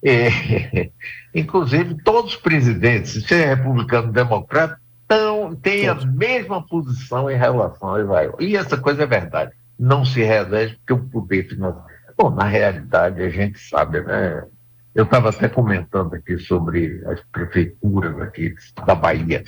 É, 0.08 0.90
inclusive, 1.34 1.96
todos 2.04 2.34
os 2.34 2.36
presidentes, 2.36 3.26
seja 3.26 3.46
republicano 3.46 4.06
ou 4.06 4.12
democrata, 4.12 4.78
tão, 5.08 5.56
têm 5.56 5.88
a 5.88 5.96
mesma 5.96 6.64
posição 6.64 7.28
em 7.28 7.36
relação 7.36 7.94
a 7.94 8.00
Israel. 8.00 8.36
E 8.38 8.56
essa 8.56 8.76
coisa 8.76 9.02
é 9.02 9.06
verdade. 9.06 9.50
Não 9.76 10.04
se 10.04 10.22
reelege 10.22 10.76
porque 10.76 10.92
o 10.92 11.08
poder 11.08 11.48
financeiro. 11.48 11.86
Bom, 12.16 12.30
na 12.30 12.44
realidade, 12.44 13.20
a 13.20 13.28
gente 13.28 13.58
sabe, 13.58 14.00
né? 14.00 14.44
Eu 14.94 15.04
estava 15.04 15.28
até 15.28 15.48
comentando 15.48 16.14
aqui 16.14 16.38
sobre 16.38 17.02
as 17.06 17.20
prefeituras 17.30 18.18
aqui 18.22 18.54
da 18.86 18.94
Bahia, 18.94 19.44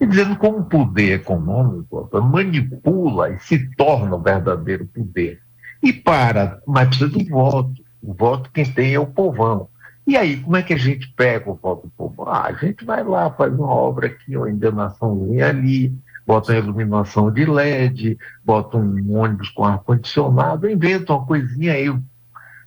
e 0.00 0.06
dizendo 0.06 0.36
como 0.36 0.58
o 0.58 0.64
poder 0.64 1.20
econômico 1.20 2.08
manipula 2.22 3.30
e 3.30 3.38
se 3.40 3.68
torna 3.76 4.16
o 4.16 4.22
verdadeiro 4.22 4.86
poder. 4.86 5.40
E 5.82 5.92
para, 5.92 6.60
mas 6.66 6.88
precisa 6.88 7.10
do 7.10 7.24
voto. 7.26 7.74
O 8.00 8.14
voto 8.14 8.50
quem 8.52 8.64
tem 8.64 8.94
é 8.94 9.00
o 9.00 9.06
povão. 9.06 9.68
E 10.06 10.16
aí, 10.16 10.36
como 10.36 10.56
é 10.56 10.62
que 10.62 10.72
a 10.72 10.78
gente 10.78 11.12
pega 11.16 11.50
o 11.50 11.54
voto 11.54 11.90
povo? 11.96 12.22
Ah, 12.28 12.46
a 12.46 12.52
gente 12.52 12.84
vai 12.84 13.02
lá, 13.02 13.28
faz 13.30 13.52
uma 13.52 13.68
obra 13.68 14.06
aqui, 14.06 14.36
uma 14.36 14.48
endenaçãozinha 14.48 15.48
ali, 15.48 15.92
bota 16.24 16.52
uma 16.52 16.58
iluminação 16.58 17.30
de 17.30 17.44
LED, 17.44 18.16
bota 18.44 18.76
um 18.76 19.16
ônibus 19.16 19.50
com 19.50 19.64
ar-condicionado, 19.64 20.70
inventa 20.70 21.12
uma 21.12 21.26
coisinha 21.26 21.72
aí, 21.72 21.92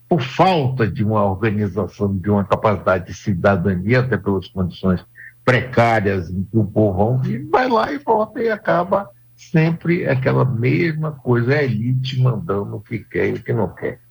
por 0.09 0.21
falta 0.21 0.85
de 0.85 1.01
uma 1.03 1.23
organização, 1.23 2.17
de 2.17 2.29
uma 2.29 2.43
capacidade 2.43 3.05
de 3.07 3.13
cidadania, 3.13 4.01
até 4.01 4.17
pelas 4.17 4.47
condições 4.49 5.05
precárias 5.45 6.29
em 6.29 6.43
que 6.43 6.57
o 6.57 6.65
povão 6.65 7.17
vive, 7.17 7.45
vai 7.45 7.69
lá 7.69 7.91
e 7.91 7.97
vota 7.99 8.41
e 8.41 8.49
acaba 8.49 9.09
sempre 9.35 10.05
aquela 10.07 10.43
mesma 10.43 11.13
coisa, 11.13 11.53
a 11.53 11.63
elite 11.63 12.21
mandando 12.21 12.75
o 12.75 12.81
que 12.81 12.99
quer 12.99 13.29
e 13.29 13.33
o 13.33 13.41
que 13.41 13.53
não 13.53 13.73
quer. 13.73 14.01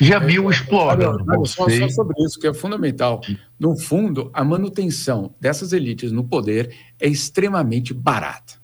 Jamil 0.00 0.50
explorando 0.50 1.24
só, 1.46 1.68
só 1.68 1.88
sobre 1.88 2.24
isso, 2.24 2.38
que 2.40 2.46
é 2.46 2.54
fundamental. 2.54 3.20
No 3.58 3.78
fundo, 3.78 4.30
a 4.32 4.42
manutenção 4.42 5.34
dessas 5.40 5.72
elites 5.72 6.10
no 6.10 6.24
poder 6.24 6.74
é 6.98 7.06
extremamente 7.06 7.92
barata. 7.92 8.54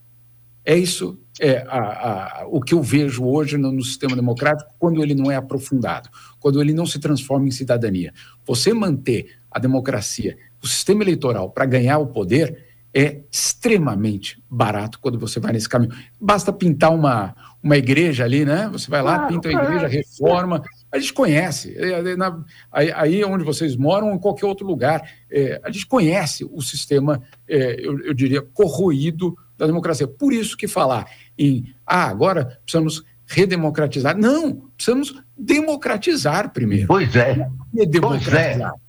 É 0.64 0.76
isso 0.76 1.18
é 1.38 1.58
a, 1.68 2.42
a, 2.42 2.46
o 2.48 2.60
que 2.60 2.74
eu 2.74 2.82
vejo 2.82 3.24
hoje 3.24 3.58
no, 3.58 3.70
no, 3.70 3.82
sistema 3.82 4.16
democrático 4.16 4.70
quando 4.78 5.02
ele 5.02 5.14
não 5.14 5.30
é 5.30 5.36
aprofundado, 5.36 6.08
quando 6.40 6.60
ele 6.60 6.72
não 6.72 6.86
se 6.86 6.98
transforma 6.98 7.46
em 7.46 7.50
cidadania. 7.50 8.12
Você 8.44 8.72
manter 8.72 9.36
a 9.50 9.58
democracia, 9.58 10.36
o 10.62 10.66
sistema 10.66 11.02
eleitoral 11.02 11.50
para 11.50 11.66
ganhar 11.66 11.98
o 11.98 12.06
poder 12.06 12.64
é 12.94 13.20
extremamente 13.30 14.42
barato 14.48 14.98
quando 14.98 15.18
você 15.18 15.38
vai 15.38 15.52
nesse 15.52 15.68
caminho. 15.68 15.92
Basta 16.18 16.50
pintar 16.50 16.94
uma, 16.94 17.36
uma 17.62 17.76
igreja 17.76 18.24
ali, 18.24 18.44
né? 18.46 18.70
Você 18.72 18.90
vai 18.90 19.02
lá, 19.02 19.26
pinta 19.26 19.48
a 19.48 19.52
igreja, 19.52 19.86
reforma. 19.86 20.62
A 20.90 20.98
gente 20.98 21.12
conhece. 21.12 21.76
É, 21.76 21.90
é, 21.90 22.92
aí, 22.94 23.24
onde 23.24 23.44
vocês 23.44 23.76
moram, 23.76 24.14
em 24.14 24.18
qualquer 24.18 24.46
outro 24.46 24.66
lugar, 24.66 25.10
é, 25.30 25.60
a 25.62 25.70
gente 25.70 25.86
conhece 25.86 26.44
o 26.44 26.60
sistema, 26.60 27.22
é, 27.48 27.76
eu, 27.80 27.98
eu, 28.00 28.14
diria, 28.14 28.40
corroído 28.40 29.36
da 29.58 29.66
democracia. 29.66 30.06
Por 30.06 30.32
isso 30.32 30.56
que 30.56 30.68
falar 30.68 31.10
em, 31.38 31.74
ah, 31.86 32.04
agora 32.04 32.58
precisamos 32.64 33.04
redemocratizar. 33.26 34.16
Não, 34.16 34.70
precisamos 34.76 35.22
democratizar 35.36 36.52
primeiro. 36.52 36.86
Pois 36.86 37.14
é. 37.16 37.48
Democratizar. 37.88 38.72
Pois 38.72 38.72
é. 38.72 38.86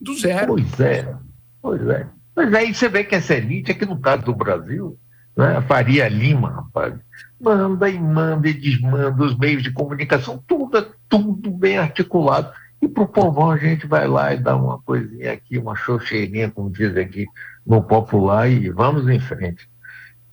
Do 0.00 0.18
zero. 0.18 0.54
Pois 0.54 0.80
é. 0.80 1.14
Pois 1.60 1.88
é. 1.88 2.06
Mas 2.34 2.54
aí 2.54 2.74
você 2.74 2.88
vê 2.88 3.04
que 3.04 3.14
essa 3.14 3.34
elite, 3.34 3.72
aqui 3.72 3.84
no 3.84 4.00
caso 4.00 4.24
do 4.24 4.34
Brasil, 4.34 4.98
né, 5.36 5.60
Faria 5.62 6.08
Lima, 6.08 6.50
rapaz, 6.50 6.94
manda 7.40 7.88
e 7.88 7.98
manda 7.98 8.48
e 8.48 8.54
desmanda 8.54 9.24
os 9.24 9.36
meios 9.36 9.62
de 9.62 9.72
comunicação, 9.72 10.42
tudo, 10.46 10.86
tudo 11.08 11.50
bem 11.50 11.78
articulado. 11.78 12.52
E 12.80 12.88
para 12.88 13.04
o 13.04 13.08
povão 13.08 13.50
a 13.50 13.56
gente 13.56 13.86
vai 13.86 14.08
lá 14.08 14.34
e 14.34 14.38
dá 14.38 14.56
uma 14.56 14.78
coisinha 14.80 15.32
aqui, 15.32 15.56
uma 15.56 15.76
xoxeirinha, 15.76 16.50
como 16.50 16.70
dizem 16.70 17.04
aqui 17.04 17.26
no 17.64 17.82
popular, 17.82 18.50
e 18.50 18.68
vamos 18.70 19.08
em 19.08 19.20
frente. 19.20 19.70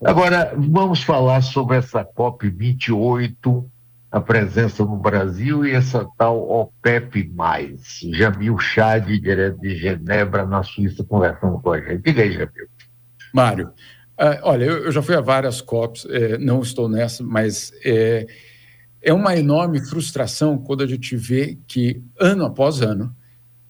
Agora, 0.03 0.53
vamos 0.57 1.03
falar 1.03 1.41
sobre 1.41 1.77
essa 1.77 2.03
COP28, 2.03 3.65
a 4.11 4.19
presença 4.19 4.83
no 4.83 4.95
Brasil 4.95 5.65
e 5.65 5.71
essa 5.71 6.07
tal 6.17 6.49
OPEP+. 6.49 7.31
Jamil 8.13 8.57
Chad, 8.57 9.05
direto 9.05 9.59
de 9.59 9.75
Genebra, 9.75 10.45
na 10.45 10.63
Suíça, 10.63 11.03
conversando 11.03 11.59
com 11.59 11.71
a 11.71 11.81
gente. 11.81 12.01
Diga 12.01 12.23
aí, 12.23 12.31
Jamil. 12.31 12.67
Mário, 13.33 13.71
uh, 14.19 14.39
olha, 14.43 14.65
eu, 14.65 14.85
eu, 14.85 14.91
já 14.91 15.01
fui 15.01 15.15
a 15.15 15.21
várias 15.21 15.61
COPs, 15.61 16.05
eh, 16.09 16.37
não 16.37 16.61
estou 16.61 16.89
nessa, 16.89 17.23
mas 17.23 17.71
é, 17.83 18.27
é 19.01 19.13
uma 19.13 19.35
enorme 19.35 19.79
frustração 19.79 20.57
quando 20.57 20.83
a 20.83 20.87
gente 20.87 21.15
vê 21.15 21.57
que, 21.67 22.01
ano 22.19 22.45
após 22.45 22.81
ano, 22.81 23.15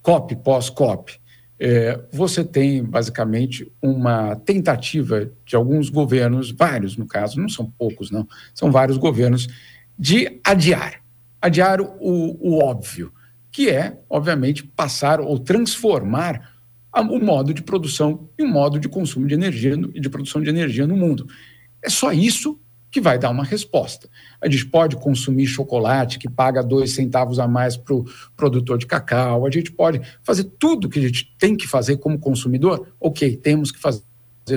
COP 0.02 0.36
pós-COP, 0.38 1.20
é, 1.60 2.00
você 2.12 2.44
tem 2.44 2.84
basicamente 2.84 3.70
uma 3.82 4.36
tentativa 4.38 5.30
de 5.46 5.56
alguns 5.56 5.90
governos, 5.90 6.52
vários 6.52 6.96
no 6.96 7.06
caso, 7.06 7.40
não 7.40 7.50
são 7.50 7.70
poucos, 7.70 8.10
não, 8.10 8.28
são 8.54 8.72
vários 8.72 8.98
governos, 8.98 9.48
de 9.98 10.40
adiar. 10.44 11.02
Adiar 11.42 11.82
o, 11.82 11.92
o 12.00 12.64
óbvio, 12.64 13.12
que 13.52 13.70
é, 13.70 14.00
obviamente, 14.10 14.64
passar 14.64 15.20
ou 15.20 15.38
transformar 15.38 16.59
o 16.94 17.20
modo 17.20 17.54
de 17.54 17.62
produção 17.62 18.30
e 18.38 18.44
o 18.44 18.48
modo 18.48 18.80
de 18.80 18.90
consumo 18.90 19.28
de 19.28 19.34
energia 19.34 19.76
e 19.94 20.00
de 20.00 20.10
produção 20.10 20.42
de 20.42 20.50
energia 20.50 20.88
no 20.88 20.98
mundo. 20.98 21.28
É 21.84 21.90
só 21.90 22.12
isso 22.12 22.60
que 22.92 23.00
vai 23.00 23.20
dar 23.20 23.30
uma 23.30 23.44
resposta. 23.44 24.10
A 24.42 24.50
gente 24.50 24.66
pode 24.66 24.96
consumir 24.96 25.46
chocolate 25.46 26.18
que 26.18 26.30
paga 26.30 26.64
dois 26.64 26.92
centavos 26.92 27.40
a 27.40 27.48
mais 27.48 27.78
para 27.78 27.94
o 27.94 28.06
produtor 28.36 28.78
de 28.78 28.88
cacau, 28.88 29.46
a 29.46 29.52
gente 29.52 29.72
pode 29.72 30.02
fazer 30.24 30.46
tudo 30.58 30.90
que 30.90 31.00
a 31.00 31.02
gente 31.02 31.36
tem 31.38 31.56
que 31.56 31.68
fazer 31.68 31.98
como 31.98 32.18
consumidor. 32.18 32.88
Ok, 33.00 33.38
temos 33.38 33.72
que 33.72 33.80
fazer 33.80 34.04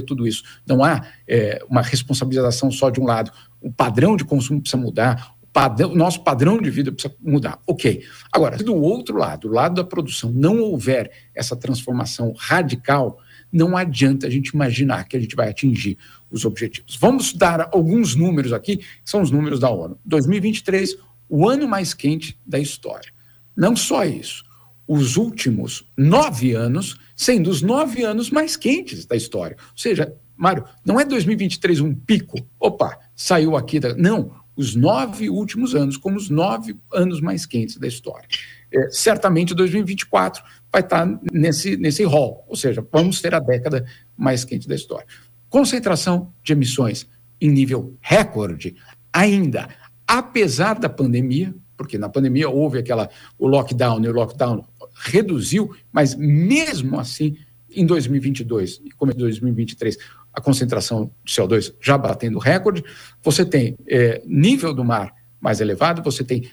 tudo 0.06 0.26
isso. 0.26 0.42
Não 0.66 0.82
há 0.82 1.06
é, 1.28 1.62
uma 1.68 1.82
responsabilização 1.82 2.70
só 2.70 2.88
de 2.88 3.00
um 3.00 3.04
lado. 3.04 3.30
O 3.60 3.70
padrão 3.70 4.16
de 4.16 4.24
consumo 4.24 4.60
precisa 4.60 4.82
mudar, 4.82 5.34
padrão, 5.52 5.94
nosso 5.94 6.22
padrão 6.24 6.60
de 6.60 6.70
vida 6.70 6.90
precisa 6.90 7.14
mudar. 7.20 7.60
Ok. 7.66 8.04
Agora, 8.32 8.56
se 8.56 8.64
do 8.64 8.74
outro 8.74 9.16
lado, 9.16 9.48
do 9.48 9.54
lado 9.54 9.74
da 9.74 9.84
produção, 9.84 10.32
não 10.32 10.60
houver 10.60 11.10
essa 11.34 11.54
transformação 11.54 12.32
radical, 12.36 13.18
não 13.52 13.76
adianta 13.76 14.26
a 14.26 14.30
gente 14.30 14.48
imaginar 14.48 15.04
que 15.04 15.16
a 15.16 15.20
gente 15.20 15.36
vai 15.36 15.50
atingir 15.50 15.98
os 16.30 16.44
objetivos. 16.44 16.96
Vamos 16.96 17.34
dar 17.34 17.68
alguns 17.72 18.14
números 18.14 18.52
aqui, 18.52 18.80
são 19.04 19.20
os 19.20 19.30
números 19.30 19.60
da 19.60 19.70
ONU. 19.70 19.98
2023, 20.04 20.96
o 21.28 21.48
ano 21.48 21.68
mais 21.68 21.92
quente 21.92 22.38
da 22.46 22.58
história. 22.58 23.12
Não 23.54 23.76
só 23.76 24.04
isso, 24.04 24.44
os 24.88 25.16
últimos 25.16 25.84
nove 25.96 26.52
anos 26.52 26.98
sendo 27.14 27.50
os 27.50 27.62
nove 27.62 28.02
anos 28.02 28.30
mais 28.30 28.56
quentes 28.56 29.04
da 29.04 29.14
história. 29.14 29.56
Ou 29.60 29.76
seja, 29.78 30.14
Mário, 30.36 30.64
não 30.84 30.98
é 30.98 31.04
2023 31.04 31.80
um 31.80 31.94
pico, 31.94 32.38
opa, 32.58 32.98
saiu 33.14 33.56
aqui. 33.56 33.78
Da... 33.78 33.94
Não, 33.94 34.32
os 34.62 34.76
nove 34.76 35.28
últimos 35.28 35.74
anos 35.74 35.96
como 35.96 36.16
os 36.16 36.30
nove 36.30 36.76
anos 36.92 37.20
mais 37.20 37.44
quentes 37.44 37.76
da 37.76 37.88
história. 37.88 38.26
É, 38.72 38.88
certamente 38.90 39.54
2024 39.54 40.42
vai 40.72 40.80
estar 40.80 41.06
nesse, 41.30 41.76
nesse 41.76 42.04
rol, 42.04 42.44
ou 42.48 42.56
seja, 42.56 42.86
vamos 42.90 43.20
ter 43.20 43.34
a 43.34 43.40
década 43.40 43.84
mais 44.16 44.44
quente 44.44 44.68
da 44.68 44.74
história. 44.74 45.06
Concentração 45.50 46.32
de 46.42 46.52
emissões 46.52 47.06
em 47.40 47.50
nível 47.50 47.96
recorde, 48.00 48.76
ainda, 49.12 49.68
apesar 50.06 50.78
da 50.78 50.88
pandemia, 50.88 51.54
porque 51.76 51.98
na 51.98 52.08
pandemia 52.08 52.48
houve 52.48 52.78
aquela 52.78 53.10
o 53.36 53.46
lockdown 53.48 54.02
e 54.02 54.08
o 54.08 54.12
lockdown 54.12 54.64
reduziu, 54.94 55.74
mas 55.90 56.14
mesmo 56.14 56.98
assim, 56.98 57.36
em 57.68 57.84
2022 57.84 58.80
e 58.84 58.90
como 58.92 59.12
em 59.12 59.16
2023, 59.16 59.98
a 60.32 60.40
concentração 60.40 61.10
de 61.24 61.32
CO2 61.32 61.74
já 61.80 61.98
batendo 61.98 62.38
recorde, 62.38 62.82
você 63.22 63.44
tem 63.44 63.76
é, 63.86 64.22
nível 64.26 64.72
do 64.72 64.84
mar 64.84 65.12
mais 65.40 65.60
elevado, 65.60 66.02
você 66.02 66.24
tem 66.24 66.50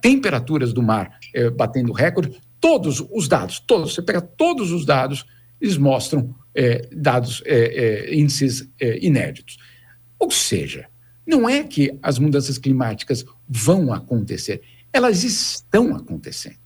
temperaturas 0.00 0.72
do 0.72 0.82
mar 0.82 1.18
é, 1.34 1.50
batendo 1.50 1.92
recorde, 1.92 2.40
todos 2.60 3.04
os 3.12 3.28
dados, 3.28 3.60
todos, 3.60 3.94
você 3.94 4.02
pega 4.02 4.20
todos 4.20 4.70
os 4.72 4.86
dados, 4.86 5.24
eles 5.60 5.76
mostram 5.76 6.34
é, 6.54 6.88
dados, 6.92 7.42
é, 7.44 7.56
é, 8.10 8.14
índices 8.14 8.68
é, 8.80 9.04
inéditos. 9.04 9.58
Ou 10.18 10.30
seja, 10.30 10.86
não 11.26 11.48
é 11.48 11.62
que 11.62 11.98
as 12.02 12.18
mudanças 12.18 12.58
climáticas 12.58 13.24
vão 13.48 13.92
acontecer, 13.92 14.62
elas 14.92 15.24
estão 15.24 15.94
acontecendo. 15.94 16.56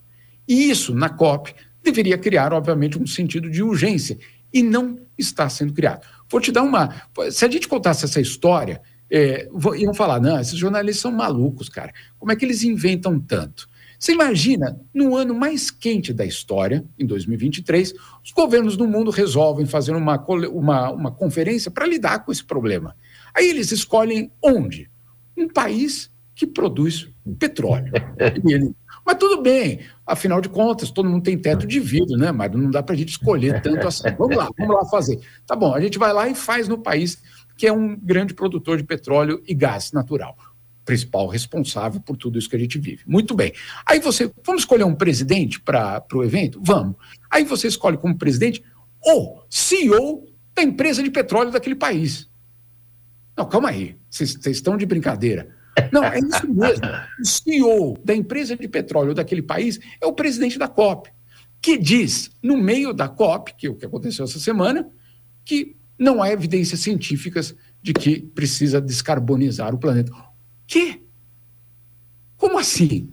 E 0.48 0.70
isso, 0.70 0.94
na 0.94 1.08
COP, 1.08 1.54
deveria 1.82 2.18
criar, 2.18 2.52
obviamente, 2.52 2.98
um 2.98 3.06
sentido 3.06 3.50
de 3.50 3.62
urgência, 3.62 4.18
e 4.52 4.62
não 4.62 5.00
está 5.18 5.48
sendo 5.48 5.72
criado. 5.72 6.06
Vou 6.28 6.40
te 6.40 6.50
dar 6.50 6.62
uma. 6.62 7.02
Se 7.30 7.44
a 7.44 7.50
gente 7.50 7.68
contasse 7.68 8.04
essa 8.04 8.20
história, 8.20 8.80
é, 9.10 9.48
iam 9.78 9.94
falar: 9.94 10.20
não, 10.20 10.40
esses 10.40 10.58
jornalistas 10.58 11.02
são 11.02 11.12
malucos, 11.12 11.68
cara. 11.68 11.92
Como 12.18 12.32
é 12.32 12.36
que 12.36 12.44
eles 12.44 12.62
inventam 12.62 13.18
tanto? 13.18 13.68
Você 13.98 14.12
imagina, 14.12 14.78
no 14.92 15.16
ano 15.16 15.34
mais 15.34 15.70
quente 15.70 16.12
da 16.12 16.24
história, 16.24 16.84
em 16.98 17.06
2023, 17.06 17.94
os 18.22 18.30
governos 18.30 18.76
do 18.76 18.86
mundo 18.86 19.10
resolvem 19.10 19.64
fazer 19.64 19.92
uma, 19.92 20.22
uma, 20.50 20.90
uma 20.90 21.10
conferência 21.10 21.70
para 21.70 21.86
lidar 21.86 22.24
com 22.24 22.30
esse 22.30 22.44
problema. 22.44 22.94
Aí 23.34 23.48
eles 23.48 23.72
escolhem 23.72 24.30
onde? 24.42 24.90
Um 25.36 25.48
país 25.48 26.10
que 26.34 26.46
produz 26.46 27.08
petróleo. 27.38 27.92
Mas 29.06 29.18
tudo 29.18 29.40
bem, 29.40 29.80
afinal 30.04 30.40
de 30.40 30.48
contas, 30.48 30.90
todo 30.90 31.08
mundo 31.08 31.22
tem 31.22 31.38
teto 31.38 31.64
de 31.64 31.78
vidro, 31.78 32.18
né, 32.18 32.32
Mário? 32.32 32.58
Não 32.58 32.70
dá 32.70 32.82
para 32.82 32.96
a 32.96 32.98
gente 32.98 33.10
escolher 33.10 33.62
tanto 33.62 33.86
assim. 33.86 34.10
Vamos 34.18 34.36
lá, 34.36 34.48
vamos 34.58 34.74
lá 34.74 34.84
fazer. 34.86 35.20
Tá 35.46 35.54
bom, 35.54 35.72
a 35.72 35.80
gente 35.80 35.96
vai 35.96 36.12
lá 36.12 36.28
e 36.28 36.34
faz 36.34 36.66
no 36.66 36.76
país 36.76 37.22
que 37.56 37.68
é 37.68 37.72
um 37.72 37.96
grande 37.96 38.34
produtor 38.34 38.76
de 38.76 38.82
petróleo 38.82 39.40
e 39.46 39.54
gás 39.54 39.92
natural 39.92 40.36
principal 40.84 41.26
responsável 41.26 42.00
por 42.00 42.16
tudo 42.16 42.38
isso 42.38 42.48
que 42.48 42.54
a 42.54 42.58
gente 42.58 42.78
vive. 42.78 43.02
Muito 43.08 43.34
bem. 43.34 43.52
Aí 43.84 43.98
você, 43.98 44.30
vamos 44.44 44.62
escolher 44.62 44.84
um 44.84 44.94
presidente 44.94 45.60
para 45.60 46.00
o 46.14 46.22
evento? 46.22 46.60
Vamos. 46.62 46.94
Aí 47.28 47.42
você 47.42 47.66
escolhe 47.66 47.98
como 47.98 48.16
presidente 48.16 48.62
o 49.04 49.42
CEO 49.50 50.28
da 50.54 50.62
empresa 50.62 51.02
de 51.02 51.10
petróleo 51.10 51.50
daquele 51.50 51.74
país. 51.74 52.30
Não, 53.36 53.46
calma 53.46 53.70
aí, 53.70 53.96
vocês 54.08 54.38
estão 54.46 54.76
de 54.76 54.86
brincadeira. 54.86 55.55
Não, 55.92 56.04
é 56.04 56.18
isso 56.18 56.48
mesmo. 56.48 56.86
O 57.20 57.24
CEO 57.24 57.98
da 58.04 58.14
empresa 58.14 58.56
de 58.56 58.68
petróleo 58.68 59.14
daquele 59.14 59.42
país 59.42 59.78
é 60.00 60.06
o 60.06 60.12
presidente 60.12 60.58
da 60.58 60.68
COP, 60.68 61.10
que 61.60 61.76
diz, 61.76 62.30
no 62.42 62.56
meio 62.56 62.92
da 62.92 63.08
COP, 63.08 63.54
que 63.56 63.66
é 63.66 63.70
o 63.70 63.74
que 63.74 63.86
aconteceu 63.86 64.24
essa 64.24 64.38
semana, 64.38 64.88
que 65.44 65.76
não 65.98 66.22
há 66.22 66.30
evidências 66.30 66.80
científicas 66.80 67.54
de 67.82 67.92
que 67.92 68.20
precisa 68.20 68.80
descarbonizar 68.80 69.74
o 69.74 69.78
planeta. 69.78 70.12
Que? 70.66 71.02
Como 72.36 72.58
assim? 72.58 73.10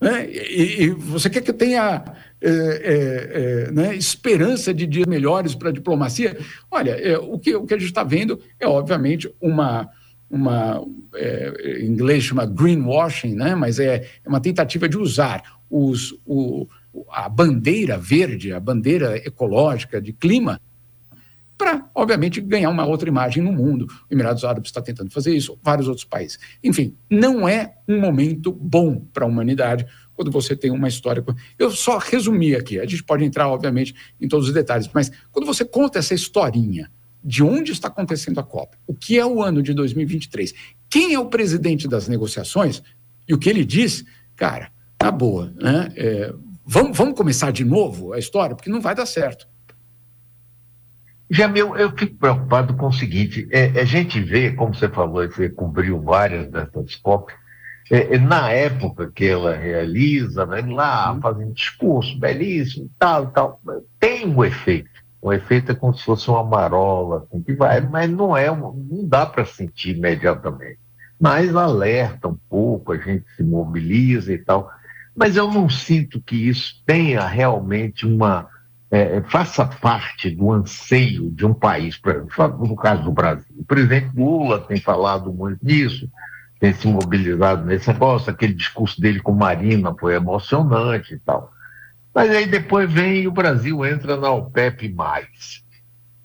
Né? 0.00 0.28
E, 0.30 0.84
e, 0.84 0.90
você 0.90 1.30
quer 1.30 1.40
que 1.40 1.50
eu 1.50 1.54
tenha 1.54 2.04
é, 2.40 2.48
é, 2.48 3.68
é, 3.68 3.70
né, 3.70 3.96
esperança 3.96 4.72
de 4.74 4.86
dias 4.86 5.06
melhores 5.06 5.54
para 5.54 5.70
a 5.70 5.72
diplomacia? 5.72 6.36
Olha, 6.70 6.90
é, 6.90 7.16
o, 7.18 7.38
que, 7.38 7.54
o 7.54 7.64
que 7.64 7.74
a 7.74 7.78
gente 7.78 7.88
está 7.88 8.04
vendo 8.04 8.40
é, 8.60 8.66
obviamente, 8.66 9.32
uma, 9.40 9.88
uma 10.30 10.84
é, 11.14 11.80
em 11.80 11.86
inglês 11.86 12.24
chama 12.24 12.46
greenwashing, 12.46 13.34
né? 13.34 13.54
mas 13.54 13.78
é, 13.78 14.06
é 14.24 14.28
uma 14.28 14.40
tentativa 14.40 14.88
de 14.88 14.98
usar 14.98 15.42
os, 15.70 16.18
o, 16.26 16.66
a 17.10 17.28
bandeira 17.28 17.98
verde, 17.98 18.52
a 18.52 18.60
bandeira 18.60 19.16
ecológica 19.16 20.00
de 20.00 20.12
clima, 20.12 20.60
para, 21.56 21.88
obviamente, 21.94 22.40
ganhar 22.40 22.68
uma 22.68 22.84
outra 22.84 23.08
imagem 23.08 23.42
no 23.42 23.52
mundo. 23.52 23.86
O 24.10 24.14
Emirados 24.14 24.44
Árabes 24.44 24.70
está 24.70 24.82
tentando 24.82 25.10
fazer 25.10 25.34
isso, 25.34 25.58
vários 25.62 25.86
outros 25.86 26.04
países. 26.04 26.38
Enfim, 26.62 26.96
não 27.08 27.48
é 27.48 27.76
um 27.88 28.00
momento 28.00 28.52
bom 28.52 29.00
para 29.12 29.24
a 29.24 29.28
humanidade 29.28 29.86
quando 30.14 30.30
você 30.30 30.56
tem 30.56 30.70
uma 30.70 30.88
história. 30.88 31.24
Eu 31.58 31.70
só 31.70 31.98
resumi 31.98 32.54
aqui, 32.54 32.80
a 32.80 32.86
gente 32.86 33.04
pode 33.04 33.24
entrar, 33.24 33.48
obviamente, 33.48 33.94
em 34.20 34.26
todos 34.26 34.48
os 34.48 34.54
detalhes, 34.54 34.90
mas 34.92 35.10
quando 35.30 35.46
você 35.46 35.64
conta 35.64 35.98
essa 35.98 36.14
historinha 36.14 36.90
de 37.24 37.42
onde 37.42 37.72
está 37.72 37.88
acontecendo 37.88 38.38
a 38.38 38.42
Copa, 38.42 38.76
o 38.86 38.94
que 38.94 39.18
é 39.18 39.24
o 39.24 39.42
ano 39.42 39.62
de 39.62 39.72
2023, 39.72 40.52
quem 40.90 41.14
é 41.14 41.18
o 41.18 41.26
presidente 41.26 41.88
das 41.88 42.06
negociações 42.06 42.82
e 43.26 43.32
o 43.32 43.38
que 43.38 43.48
ele 43.48 43.64
diz, 43.64 44.04
cara, 44.36 44.70
na 45.02 45.10
boa, 45.10 45.52
né? 45.56 45.92
É, 45.96 46.34
vamos, 46.66 46.96
vamos 46.96 47.16
começar 47.16 47.50
de 47.50 47.64
novo 47.64 48.12
a 48.12 48.18
história, 48.18 48.54
porque 48.54 48.70
não 48.70 48.80
vai 48.80 48.94
dar 48.94 49.06
certo. 49.06 49.48
Jamil, 51.30 51.74
eu 51.76 51.90
fico 51.96 52.16
preocupado 52.16 52.74
com 52.74 52.88
o 52.88 52.92
seguinte: 52.92 53.48
é, 53.50 53.80
a 53.80 53.84
gente 53.84 54.20
vê, 54.20 54.52
como 54.52 54.74
você 54.74 54.88
falou, 54.88 55.26
você 55.26 55.48
cobriu 55.48 56.00
várias 56.00 56.48
dessas 56.48 56.96
COP, 56.96 57.32
é, 57.90 58.14
é, 58.14 58.18
na 58.18 58.50
época 58.50 59.10
que 59.14 59.26
ela 59.26 59.54
realiza, 59.54 60.46
né, 60.46 60.60
lá 60.62 61.12
uhum. 61.12 61.20
fazendo 61.20 61.52
discurso 61.52 62.18
belíssimo, 62.18 62.90
tal, 62.98 63.26
tal, 63.28 63.60
tem 63.98 64.26
um 64.26 64.44
efeito. 64.44 64.93
O 65.24 65.32
efeito 65.32 65.72
é 65.72 65.74
como 65.74 65.94
se 65.94 66.04
fosse 66.04 66.28
uma 66.28 66.44
marola, 66.44 67.26
assim, 67.26 67.42
que 67.42 67.54
vai, 67.54 67.80
mas 67.80 68.10
não 68.10 68.36
é, 68.36 68.54
não 68.54 69.08
dá 69.08 69.24
para 69.24 69.46
sentir 69.46 69.96
imediatamente. 69.96 70.78
Mas 71.18 71.56
alerta 71.56 72.28
um 72.28 72.36
pouco, 72.46 72.92
a 72.92 72.98
gente 72.98 73.24
se 73.34 73.42
mobiliza 73.42 74.34
e 74.34 74.36
tal. 74.36 74.70
Mas 75.16 75.34
eu 75.34 75.50
não 75.50 75.66
sinto 75.66 76.20
que 76.20 76.36
isso 76.36 76.74
tenha 76.84 77.26
realmente 77.26 78.04
uma 78.04 78.50
é, 78.90 79.22
faça 79.22 79.64
parte 79.64 80.30
do 80.30 80.52
anseio 80.52 81.30
de 81.30 81.46
um 81.46 81.54
país, 81.54 81.98
no 82.58 82.76
caso 82.76 83.04
do 83.04 83.12
Brasil. 83.12 83.46
O 83.56 83.64
presidente 83.64 84.14
Lula 84.14 84.60
tem 84.60 84.78
falado 84.78 85.32
muito 85.32 85.64
nisso, 85.64 86.06
tem 86.60 86.74
se 86.74 86.86
mobilizado 86.86 87.64
nesse 87.64 87.90
negócio, 87.90 88.30
aquele 88.30 88.52
discurso 88.52 89.00
dele 89.00 89.20
com 89.20 89.32
Marina 89.32 89.94
foi 89.98 90.16
emocionante 90.16 91.14
e 91.14 91.18
tal. 91.18 91.53
Mas 92.14 92.30
aí 92.30 92.46
depois 92.46 92.90
vem 92.90 93.22
e 93.22 93.28
o 93.28 93.32
Brasil 93.32 93.84
entra 93.84 94.16
na 94.16 94.30
OPEP+. 94.30 94.94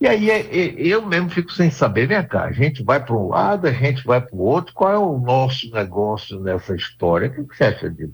E 0.02 0.08
aí 0.08 0.30
é, 0.30 0.40
é, 0.40 0.76
eu 0.78 1.06
mesmo 1.06 1.30
fico 1.30 1.52
sem 1.52 1.70
saber, 1.70 2.08
vem 2.08 2.24
cá, 2.26 2.46
a 2.46 2.52
gente 2.54 2.84
vai 2.84 3.04
para 3.04 3.16
um 3.16 3.28
lado, 3.28 3.68
a 3.68 3.72
gente 3.72 4.06
vai 4.06 4.22
para 4.22 4.34
o 4.34 4.40
outro, 4.40 4.74
qual 4.74 4.94
é 4.94 4.98
o 4.98 5.18
nosso 5.20 5.70
negócio 5.72 6.40
nessa 6.40 6.74
história? 6.74 7.34
O 7.38 7.46
que 7.46 7.58
você 7.58 7.66
acha 7.66 7.90
disso? 7.90 8.14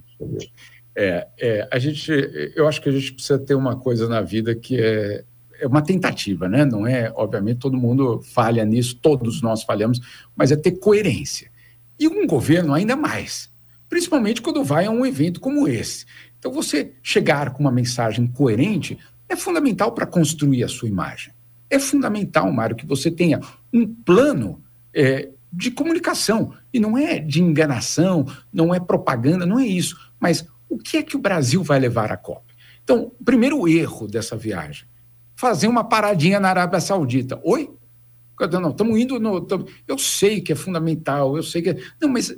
É, 0.96 1.28
é, 1.38 1.68
a 1.70 1.78
gente, 1.78 2.10
eu 2.56 2.66
acho 2.66 2.80
que 2.80 2.88
a 2.88 2.92
gente 2.92 3.12
precisa 3.12 3.38
ter 3.38 3.54
uma 3.54 3.76
coisa 3.76 4.08
na 4.08 4.20
vida 4.20 4.54
que 4.54 4.80
é, 4.80 5.24
é 5.60 5.66
uma 5.66 5.82
tentativa, 5.82 6.48
né? 6.48 6.64
Não 6.64 6.86
é, 6.86 7.12
obviamente, 7.14 7.58
todo 7.58 7.76
mundo 7.76 8.20
falha 8.22 8.64
nisso, 8.64 8.96
todos 8.96 9.40
nós 9.40 9.62
falhamos, 9.62 10.00
mas 10.34 10.50
é 10.50 10.56
ter 10.56 10.72
coerência. 10.72 11.50
E 12.00 12.08
um 12.08 12.26
governo 12.26 12.74
ainda 12.74 12.96
mais, 12.96 13.48
principalmente 13.88 14.42
quando 14.42 14.64
vai 14.64 14.86
a 14.86 14.90
um 14.90 15.06
evento 15.06 15.38
como 15.38 15.68
esse. 15.68 16.04
Então, 16.46 16.54
você 16.54 16.92
chegar 17.02 17.52
com 17.52 17.64
uma 17.64 17.72
mensagem 17.72 18.24
coerente 18.24 18.96
é 19.28 19.34
fundamental 19.34 19.90
para 19.90 20.06
construir 20.06 20.62
a 20.62 20.68
sua 20.68 20.88
imagem. 20.88 21.32
É 21.68 21.76
fundamental, 21.76 22.52
Mário, 22.52 22.76
que 22.76 22.86
você 22.86 23.10
tenha 23.10 23.40
um 23.72 23.84
plano 23.84 24.62
é, 24.94 25.30
de 25.52 25.72
comunicação. 25.72 26.54
E 26.72 26.78
não 26.78 26.96
é 26.96 27.18
de 27.18 27.42
enganação, 27.42 28.24
não 28.52 28.72
é 28.72 28.78
propaganda, 28.78 29.44
não 29.44 29.58
é 29.58 29.66
isso. 29.66 30.12
Mas 30.20 30.46
o 30.68 30.78
que 30.78 30.98
é 30.98 31.02
que 31.02 31.16
o 31.16 31.18
Brasil 31.18 31.64
vai 31.64 31.80
levar 31.80 32.12
à 32.12 32.16
COP? 32.16 32.54
Então, 32.84 33.10
o 33.18 33.24
primeiro 33.24 33.66
erro 33.66 34.06
dessa 34.06 34.36
viagem, 34.36 34.86
fazer 35.34 35.66
uma 35.66 35.82
paradinha 35.82 36.38
na 36.38 36.50
Arábia 36.50 36.78
Saudita. 36.78 37.40
Oi? 37.42 37.68
Não, 38.52 38.70
estamos 38.70 39.00
indo 39.00 39.18
no. 39.18 39.40
Tamo, 39.40 39.66
eu 39.88 39.98
sei 39.98 40.40
que 40.40 40.52
é 40.52 40.54
fundamental, 40.54 41.36
eu 41.36 41.42
sei 41.42 41.60
que. 41.60 41.70
É, 41.70 41.76
não, 42.00 42.08
mas 42.08 42.32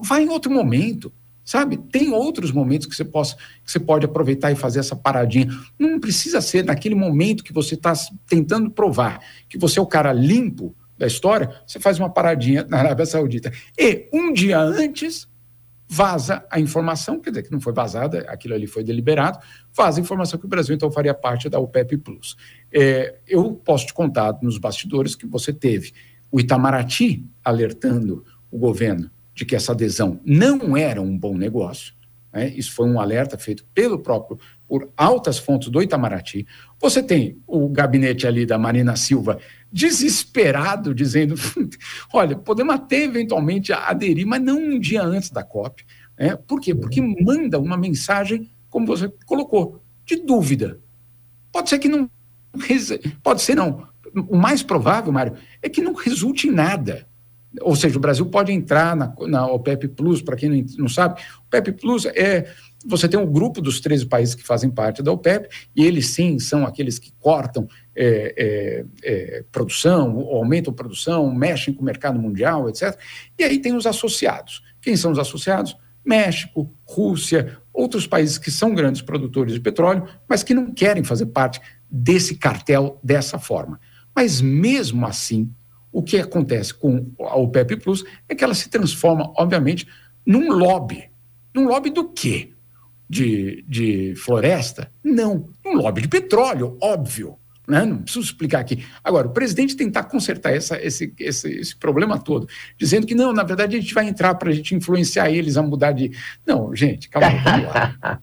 vai 0.00 0.22
em 0.22 0.28
outro 0.28 0.52
momento. 0.52 1.12
Sabe? 1.50 1.76
Tem 1.76 2.12
outros 2.12 2.52
momentos 2.52 2.86
que 2.86 2.94
você, 2.94 3.04
possa, 3.04 3.34
que 3.34 3.72
você 3.72 3.80
pode 3.80 4.06
aproveitar 4.06 4.52
e 4.52 4.54
fazer 4.54 4.78
essa 4.78 4.94
paradinha. 4.94 5.48
Não 5.76 5.98
precisa 5.98 6.40
ser 6.40 6.64
naquele 6.64 6.94
momento 6.94 7.42
que 7.42 7.52
você 7.52 7.74
está 7.74 7.92
tentando 8.24 8.70
provar 8.70 9.18
que 9.48 9.58
você 9.58 9.80
é 9.80 9.82
o 9.82 9.86
cara 9.86 10.12
limpo 10.12 10.72
da 10.96 11.08
história, 11.08 11.60
você 11.66 11.80
faz 11.80 11.98
uma 11.98 12.08
paradinha 12.08 12.64
na 12.68 12.78
Arábia 12.78 13.04
Saudita. 13.04 13.52
E 13.76 14.08
um 14.12 14.32
dia 14.32 14.60
antes, 14.60 15.26
vaza 15.88 16.46
a 16.48 16.60
informação, 16.60 17.18
quer 17.18 17.30
dizer 17.30 17.42
que 17.42 17.50
não 17.50 17.60
foi 17.60 17.72
vazada, 17.72 18.20
aquilo 18.28 18.54
ali 18.54 18.68
foi 18.68 18.84
deliberado, 18.84 19.40
vaza 19.74 19.98
a 19.98 20.02
informação 20.02 20.38
que 20.38 20.46
o 20.46 20.48
Brasil 20.48 20.76
então 20.76 20.88
faria 20.88 21.14
parte 21.14 21.48
da 21.48 21.58
OPEP 21.58 21.96
Plus. 21.96 22.36
É, 22.72 23.16
eu 23.26 23.54
posso 23.54 23.86
te 23.86 23.92
contar 23.92 24.38
nos 24.40 24.56
bastidores 24.56 25.16
que 25.16 25.26
você 25.26 25.52
teve 25.52 25.90
o 26.30 26.38
Itamaraty 26.38 27.26
alertando 27.44 28.24
o 28.52 28.56
governo 28.56 29.10
de 29.40 29.46
que 29.46 29.56
essa 29.56 29.72
adesão 29.72 30.20
não 30.22 30.76
era 30.76 31.00
um 31.00 31.16
bom 31.16 31.34
negócio. 31.34 31.94
Né? 32.30 32.50
Isso 32.50 32.74
foi 32.74 32.86
um 32.86 33.00
alerta 33.00 33.38
feito 33.38 33.64
pelo 33.72 33.98
próprio, 33.98 34.38
por 34.68 34.90
altas 34.94 35.38
fontes 35.38 35.70
do 35.70 35.80
Itamaraty. 35.80 36.46
Você 36.78 37.02
tem 37.02 37.38
o 37.46 37.66
gabinete 37.70 38.26
ali 38.26 38.44
da 38.44 38.58
Marina 38.58 38.96
Silva 38.96 39.38
desesperado, 39.72 40.94
dizendo: 40.94 41.36
olha, 42.12 42.36
podemos 42.36 42.74
até 42.74 43.04
eventualmente 43.04 43.72
aderir, 43.72 44.26
mas 44.26 44.42
não 44.42 44.58
um 44.58 44.78
dia 44.78 45.02
antes 45.02 45.30
da 45.30 45.42
COP. 45.42 45.86
Né? 46.18 46.36
Por 46.36 46.60
quê? 46.60 46.74
Porque 46.74 47.00
manda 47.00 47.58
uma 47.58 47.78
mensagem, 47.78 48.50
como 48.68 48.86
você 48.86 49.08
colocou, 49.24 49.82
de 50.04 50.16
dúvida. 50.16 50.78
Pode 51.50 51.70
ser 51.70 51.78
que 51.78 51.88
não. 51.88 52.10
Pode 53.24 53.40
ser 53.40 53.54
não. 53.54 53.88
O 54.28 54.36
mais 54.36 54.62
provável, 54.62 55.10
Mário, 55.10 55.32
é 55.62 55.68
que 55.70 55.80
não 55.80 55.94
resulte 55.94 56.46
em 56.46 56.50
nada. 56.50 57.08
Ou 57.62 57.74
seja, 57.74 57.96
o 57.96 58.00
Brasil 58.00 58.26
pode 58.26 58.52
entrar 58.52 58.94
na, 58.94 59.12
na 59.26 59.46
OPEP 59.46 59.88
Plus, 59.88 60.22
para 60.22 60.36
quem 60.36 60.48
não, 60.48 60.64
não 60.78 60.88
sabe, 60.88 61.20
o 61.20 61.46
OPEP 61.46 61.72
Plus 61.72 62.06
é. 62.06 62.52
Você 62.86 63.06
tem 63.06 63.20
um 63.20 63.30
grupo 63.30 63.60
dos 63.60 63.78
13 63.78 64.06
países 64.06 64.34
que 64.34 64.42
fazem 64.42 64.70
parte 64.70 65.02
da 65.02 65.12
OPEP, 65.12 65.48
e 65.76 65.84
eles 65.84 66.06
sim 66.06 66.38
são 66.38 66.64
aqueles 66.64 66.98
que 66.98 67.12
cortam 67.18 67.68
é, 67.94 68.34
é, 68.38 68.84
é, 69.04 69.44
produção, 69.52 70.18
aumentam 70.20 70.72
produção, 70.72 71.30
mexem 71.34 71.74
com 71.74 71.82
o 71.82 71.84
mercado 71.84 72.18
mundial, 72.18 72.70
etc. 72.70 72.98
E 73.38 73.44
aí 73.44 73.58
tem 73.58 73.74
os 73.74 73.84
associados. 73.84 74.62
Quem 74.80 74.96
são 74.96 75.12
os 75.12 75.18
associados? 75.18 75.76
México, 76.02 76.72
Rússia, 76.86 77.58
outros 77.70 78.06
países 78.06 78.38
que 78.38 78.50
são 78.50 78.74
grandes 78.74 79.02
produtores 79.02 79.52
de 79.52 79.60
petróleo, 79.60 80.08
mas 80.26 80.42
que 80.42 80.54
não 80.54 80.72
querem 80.72 81.04
fazer 81.04 81.26
parte 81.26 81.60
desse 81.90 82.36
cartel 82.36 82.98
dessa 83.02 83.38
forma. 83.38 83.78
Mas 84.14 84.40
mesmo 84.40 85.06
assim, 85.06 85.52
o 85.92 86.02
que 86.02 86.18
acontece 86.18 86.72
com 86.72 87.10
a 87.20 87.36
OPEP 87.36 87.76
Plus 87.76 88.04
é 88.28 88.34
que 88.34 88.44
ela 88.44 88.54
se 88.54 88.68
transforma, 88.68 89.32
obviamente, 89.36 89.86
num 90.24 90.52
lobby. 90.52 91.10
Num 91.54 91.66
lobby 91.66 91.90
do 91.90 92.08
quê? 92.08 92.52
De, 93.08 93.64
de 93.68 94.14
floresta? 94.14 94.90
Não, 95.02 95.48
um 95.66 95.74
lobby 95.76 96.02
de 96.02 96.08
petróleo, 96.08 96.76
óbvio. 96.80 97.36
Né? 97.66 97.84
Não 97.84 97.98
preciso 97.98 98.24
explicar 98.24 98.60
aqui. 98.60 98.84
Agora, 99.02 99.28
o 99.28 99.32
presidente 99.32 99.76
tentar 99.76 100.04
consertar 100.04 100.52
essa, 100.52 100.80
esse, 100.82 101.14
esse, 101.18 101.48
esse 101.48 101.76
problema 101.76 102.18
todo, 102.18 102.48
dizendo 102.76 103.06
que 103.06 103.14
não, 103.14 103.32
na 103.32 103.44
verdade 103.44 103.76
a 103.76 103.80
gente 103.80 103.94
vai 103.94 104.08
entrar 104.08 104.34
para 104.34 104.50
a 104.50 104.52
gente 104.52 104.74
influenciar 104.74 105.30
eles 105.30 105.56
a 105.56 105.62
mudar 105.62 105.92
de. 105.92 106.10
Não, 106.44 106.74
gente, 106.74 107.08
calma 107.08 107.28
aí, 107.28 107.38
vamos 107.38 107.66
lá. 107.66 108.20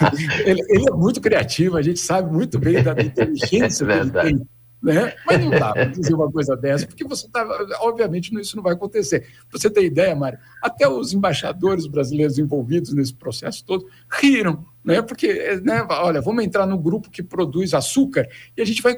ele, 0.44 0.62
ele, 0.68 0.88
é 0.88 0.92
muito 0.94 1.20
criativo, 1.20 1.76
a 1.76 1.82
gente 1.82 2.00
sabe 2.00 2.32
muito 2.32 2.58
bem 2.58 2.82
da 2.82 2.92
inteligência 2.92 3.84
é 3.84 3.86
que 3.86 3.92
ele 3.92 4.10
tem 4.10 4.48
né? 4.82 5.14
Mas 5.26 5.40
não 5.40 5.50
dá 5.50 5.72
para 5.72 5.84
dizer 5.86 6.14
uma 6.14 6.30
coisa 6.30 6.56
dessa, 6.56 6.86
porque 6.86 7.04
você 7.04 7.26
está. 7.26 7.44
Obviamente, 7.80 8.32
isso 8.40 8.56
não 8.56 8.62
vai 8.62 8.74
acontecer. 8.74 9.26
Você 9.50 9.68
ter 9.68 9.84
ideia, 9.84 10.14
Mário, 10.14 10.38
até 10.62 10.88
os 10.88 11.12
embaixadores 11.12 11.86
brasileiros 11.86 12.38
envolvidos 12.38 12.92
nesse 12.92 13.12
processo 13.12 13.64
todo 13.64 13.86
riram, 14.10 14.64
né? 14.84 15.02
Porque, 15.02 15.60
né, 15.64 15.84
olha, 15.90 16.20
vamos 16.20 16.44
entrar 16.44 16.66
no 16.66 16.78
grupo 16.78 17.10
que 17.10 17.22
produz 17.22 17.74
açúcar 17.74 18.26
e 18.56 18.62
a 18.62 18.64
gente 18.64 18.80
vai 18.80 18.96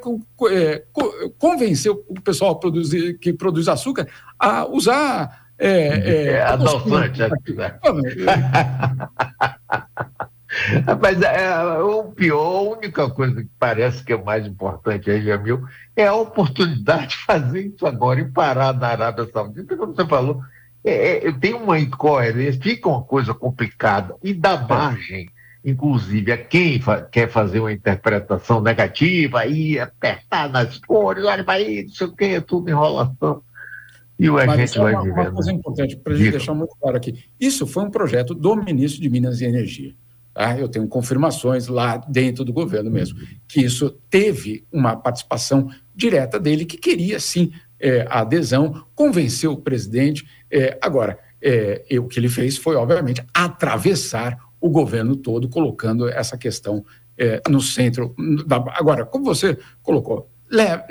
é, 0.50 0.84
convencer 1.38 1.90
o 1.90 2.20
pessoal 2.22 2.58
produzir, 2.58 3.18
que 3.18 3.32
produz 3.32 3.68
açúcar 3.68 4.06
a 4.38 4.66
usar. 4.66 5.48
É, 5.62 5.68
é, 5.68 6.24
é 6.32 6.42
adoçante. 6.42 7.20
Né? 10.72 10.84
Mas 11.00 11.20
é, 11.22 11.78
o 11.78 12.04
pior, 12.04 12.58
a 12.58 12.76
única 12.76 13.08
coisa 13.10 13.42
que 13.42 13.48
parece 13.58 14.04
que 14.04 14.12
é 14.12 14.22
mais 14.22 14.46
importante 14.46 15.10
aí, 15.10 15.22
Jamil, 15.22 15.62
é 15.96 16.06
a 16.06 16.14
oportunidade 16.14 17.08
de 17.08 17.16
fazer 17.18 17.66
isso 17.66 17.86
agora 17.86 18.20
e 18.20 18.30
parar 18.30 18.72
na 18.74 18.88
Arábia 18.88 19.28
Saudita, 19.32 19.76
como 19.76 19.94
você 19.94 20.06
falou, 20.06 20.40
é, 20.84 21.28
é, 21.28 21.32
tem 21.32 21.54
uma 21.54 21.78
incoerência, 21.78 22.60
fica 22.60 22.88
uma 22.88 23.02
coisa 23.02 23.34
complicada 23.34 24.14
e 24.22 24.32
dá 24.32 24.56
margem, 24.56 25.28
inclusive, 25.64 26.32
a 26.32 26.38
quem 26.38 26.80
fa 26.80 27.02
quer 27.02 27.28
fazer 27.28 27.60
uma 27.60 27.72
interpretação 27.72 28.60
negativa 28.60 29.44
e 29.46 29.78
apertar 29.78 30.48
nas 30.48 30.78
cores, 30.78 31.24
olha 31.24 31.44
para 31.44 31.54
aí, 31.54 31.84
não 31.84 31.92
sei 31.92 32.06
o 32.06 32.16
que, 32.16 32.24
é 32.24 32.40
tudo 32.40 32.70
enrolação. 32.70 33.42
E 34.18 34.28
o 34.28 34.36
a 34.36 34.54
gente 34.54 34.78
vai 34.78 34.92
uma, 34.92 35.02
vivendo. 35.02 35.20
Uma 35.22 35.32
coisa 35.32 35.52
importante 35.52 35.96
para 35.96 36.12
a 36.12 36.16
gente 36.16 36.30
deixar 36.30 36.52
muito 36.52 36.76
claro 36.78 36.96
aqui: 36.96 37.24
isso 37.40 37.66
foi 37.66 37.84
um 37.84 37.90
projeto 37.90 38.34
do 38.34 38.54
ministro 38.54 39.00
de 39.00 39.08
Minas 39.08 39.40
e 39.40 39.46
Energia. 39.46 39.94
Tá? 40.32 40.58
Eu 40.58 40.68
tenho 40.68 40.86
confirmações 40.88 41.66
lá 41.66 41.96
dentro 41.96 42.44
do 42.44 42.52
governo 42.52 42.90
mesmo, 42.90 43.18
que 43.48 43.60
isso 43.60 43.90
teve 44.08 44.66
uma 44.72 44.96
participação 44.96 45.68
direta 45.94 46.38
dele, 46.38 46.64
que 46.64 46.76
queria 46.76 47.18
sim 47.18 47.52
é, 47.78 48.06
a 48.08 48.20
adesão, 48.20 48.84
convenceu 48.94 49.52
o 49.52 49.60
presidente. 49.60 50.26
É, 50.50 50.78
agora, 50.80 51.18
é, 51.42 51.82
o 51.98 52.06
que 52.06 52.20
ele 52.20 52.28
fez 52.28 52.56
foi, 52.56 52.76
obviamente, 52.76 53.24
atravessar 53.32 54.38
o 54.60 54.68
governo 54.68 55.16
todo, 55.16 55.48
colocando 55.48 56.08
essa 56.08 56.36
questão 56.36 56.84
é, 57.16 57.40
no 57.48 57.60
centro. 57.60 58.14
Da... 58.46 58.56
Agora, 58.74 59.06
como 59.06 59.24
você 59.24 59.58
colocou, 59.82 60.30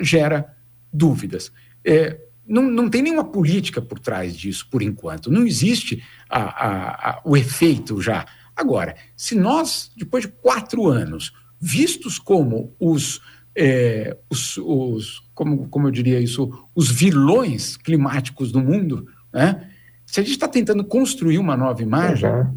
gera 0.00 0.56
dúvidas. 0.92 1.52
É, 1.84 2.18
não, 2.46 2.62
não 2.62 2.90
tem 2.90 3.02
nenhuma 3.02 3.24
política 3.24 3.80
por 3.80 4.00
trás 4.00 4.36
disso, 4.36 4.66
por 4.68 4.82
enquanto. 4.82 5.30
Não 5.30 5.46
existe 5.46 6.02
a, 6.28 6.40
a, 6.40 7.10
a, 7.10 7.22
o 7.24 7.36
efeito 7.36 8.00
já 8.00 8.26
Agora, 8.60 8.94
se 9.16 9.34
nós, 9.34 9.90
depois 9.96 10.24
de 10.24 10.28
quatro 10.28 10.86
anos, 10.86 11.32
vistos 11.58 12.18
como 12.18 12.76
os, 12.78 13.18
é, 13.56 14.14
os, 14.28 14.58
os 14.58 15.22
como, 15.34 15.66
como 15.68 15.88
eu 15.88 15.90
diria 15.90 16.20
isso, 16.20 16.52
os 16.74 16.90
vilões 16.90 17.78
climáticos 17.78 18.52
do 18.52 18.60
mundo, 18.60 19.08
né? 19.32 19.66
se 20.04 20.20
a 20.20 20.22
gente 20.22 20.32
está 20.32 20.46
tentando 20.46 20.84
construir 20.84 21.38
uma 21.38 21.56
nova 21.56 21.82
imagem, 21.82 22.28
uhum. 22.28 22.54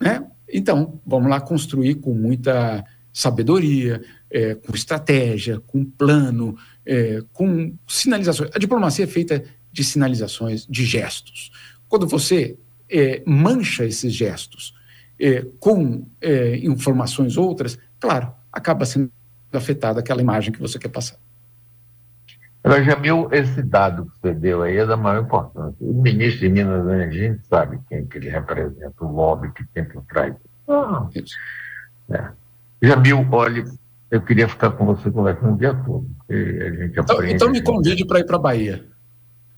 né? 0.00 0.26
então 0.50 0.98
vamos 1.06 1.28
lá 1.28 1.38
construir 1.38 1.96
com 1.96 2.14
muita 2.14 2.82
sabedoria, 3.12 4.02
é, 4.30 4.54
com 4.54 4.74
estratégia, 4.74 5.60
com 5.60 5.84
plano, 5.84 6.56
é, 6.86 7.22
com 7.30 7.76
sinalizações. 7.86 8.50
A 8.54 8.58
diplomacia 8.58 9.04
é 9.04 9.08
feita 9.08 9.44
de 9.70 9.84
sinalizações, 9.84 10.66
de 10.66 10.86
gestos. 10.86 11.52
Quando 11.90 12.06
você 12.06 12.56
é, 12.88 13.22
mancha 13.26 13.84
esses 13.84 14.14
gestos 14.14 14.72
é, 15.22 15.46
com 15.60 16.04
é, 16.20 16.56
informações 16.56 17.36
outras, 17.36 17.78
claro, 18.00 18.32
acaba 18.52 18.84
sendo 18.84 19.10
afetada 19.52 20.00
aquela 20.00 20.20
imagem 20.20 20.52
que 20.52 20.60
você 20.60 20.80
quer 20.80 20.88
passar. 20.88 21.16
Agora, 22.64 22.82
Jamil, 22.82 23.28
esse 23.32 23.62
dado 23.62 24.06
que 24.06 24.12
você 24.20 24.34
deu 24.34 24.62
aí 24.62 24.76
é 24.76 24.86
da 24.86 24.96
maior 24.96 25.22
importância. 25.22 25.76
O 25.80 26.02
ministro 26.02 26.40
de 26.40 26.48
Minas 26.48 26.86
Energia, 26.86 27.28
a 27.28 27.32
gente 27.32 27.46
sabe 27.46 27.80
quem 27.88 28.04
que 28.06 28.18
ele 28.18 28.30
representa, 28.30 28.92
o 29.00 29.12
lobby 29.12 29.50
que 29.52 29.64
tem 29.66 29.84
por 29.84 30.02
trás. 30.04 30.34
Ah. 30.68 31.08
É. 32.10 32.30
Jamil, 32.82 33.26
olha, 33.30 33.64
eu 34.10 34.20
queria 34.22 34.48
ficar 34.48 34.70
com 34.72 34.86
você 34.86 35.10
conversando 35.10 35.54
o 35.54 35.58
dia 35.58 35.74
todo. 35.74 36.06
então, 36.28 37.24
então 37.24 37.50
me 37.50 37.62
convide 37.62 38.04
para 38.04 38.20
ir 38.20 38.26
para 38.26 38.36
a 38.36 38.40
Bahia. 38.40 38.84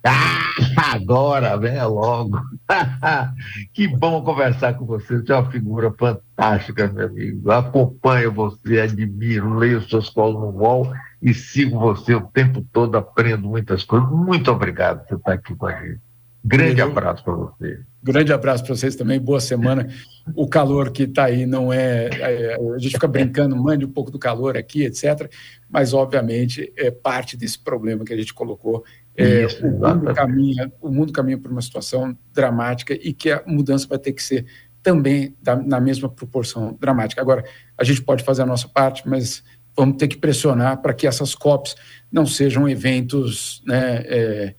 Ah, 0.06 0.52
agora, 0.92 1.56
venha 1.56 1.86
logo. 1.86 2.38
que 3.72 3.88
bom 3.88 4.22
conversar 4.22 4.74
com 4.74 4.84
você. 4.84 5.18
Você 5.18 5.32
é 5.32 5.36
uma 5.36 5.50
figura 5.50 5.90
fantástica, 5.98 6.86
meu 6.88 7.06
amigo. 7.06 7.50
Acompanho 7.50 8.30
você, 8.30 8.80
admiro, 8.80 9.54
leio 9.54 9.80
suas 9.80 10.10
colas 10.10 10.34
no 10.34 10.60
UOL 10.60 10.92
e 11.22 11.32
sigo 11.32 11.78
você 11.78 12.14
o 12.14 12.20
tempo 12.20 12.62
todo, 12.70 12.96
aprendo 12.96 13.48
muitas 13.48 13.82
coisas. 13.82 14.08
Muito 14.10 14.50
obrigado 14.50 15.00
por 15.00 15.08
você 15.08 15.14
estar 15.14 15.32
aqui 15.32 15.54
com 15.54 15.66
a 15.66 15.72
gente. 15.72 16.00
Grande 16.44 16.82
abraço 16.82 17.24
para 17.24 17.32
você. 17.32 17.80
Grande 18.02 18.30
abraço 18.30 18.62
para 18.62 18.76
vocês 18.76 18.94
também, 18.94 19.18
boa 19.18 19.40
semana. 19.40 19.88
O 20.36 20.46
calor 20.46 20.90
que 20.90 21.04
está 21.04 21.24
aí 21.24 21.46
não 21.46 21.72
é, 21.72 22.10
é, 22.12 22.56
A 22.74 22.78
gente 22.78 22.92
fica 22.92 23.08
brincando, 23.08 23.56
mande 23.56 23.86
um 23.86 23.90
pouco 23.90 24.10
do 24.10 24.18
calor 24.18 24.54
aqui, 24.54 24.84
etc. 24.84 25.32
Mas, 25.70 25.94
obviamente, 25.94 26.70
é 26.76 26.90
parte 26.90 27.34
desse 27.34 27.58
problema 27.58 28.04
que 28.04 28.12
a 28.12 28.16
gente 28.16 28.34
colocou. 28.34 28.84
É, 29.16 29.44
Isso, 29.44 29.64
o, 29.64 29.70
mundo 29.70 30.14
caminha, 30.14 30.72
o 30.80 30.90
mundo 30.90 31.12
caminha 31.12 31.38
por 31.38 31.50
uma 31.50 31.62
situação 31.62 32.16
dramática 32.32 32.94
e 32.94 33.12
que 33.12 33.30
a 33.30 33.42
mudança 33.46 33.86
vai 33.86 33.98
ter 33.98 34.12
que 34.12 34.22
ser 34.22 34.46
também 34.82 35.34
da, 35.42 35.56
na 35.56 35.80
mesma 35.80 36.08
proporção 36.08 36.76
dramática. 36.80 37.20
Agora, 37.20 37.44
a 37.78 37.84
gente 37.84 38.02
pode 38.02 38.24
fazer 38.24 38.42
a 38.42 38.46
nossa 38.46 38.68
parte, 38.68 39.08
mas 39.08 39.42
vamos 39.76 39.96
ter 39.96 40.08
que 40.08 40.16
pressionar 40.16 40.82
para 40.82 40.92
que 40.92 41.06
essas 41.06 41.34
COPs 41.34 41.76
não 42.12 42.26
sejam 42.26 42.68
eventos 42.68 43.62
né, 43.66 44.02
é, 44.06 44.54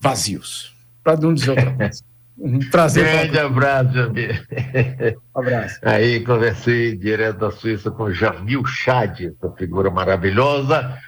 vazios, 0.00 0.76
para 1.02 1.16
não 1.16 1.32
dizer 1.34 1.50
outra 1.50 1.74
coisa. 1.74 2.02
Um 2.40 2.60
prazer. 2.70 3.02
Grande 3.02 3.36
abraço, 3.36 3.92
Jamil. 3.92 4.30
abraço. 5.34 5.80
Aí 5.82 6.20
conversei 6.20 6.96
direto 6.96 7.40
da 7.40 7.50
Suíça 7.50 7.90
com 7.90 8.12
Jamil 8.12 8.64
Chad, 8.64 9.22
essa 9.22 9.50
figura 9.56 9.90
maravilhosa. 9.90 10.98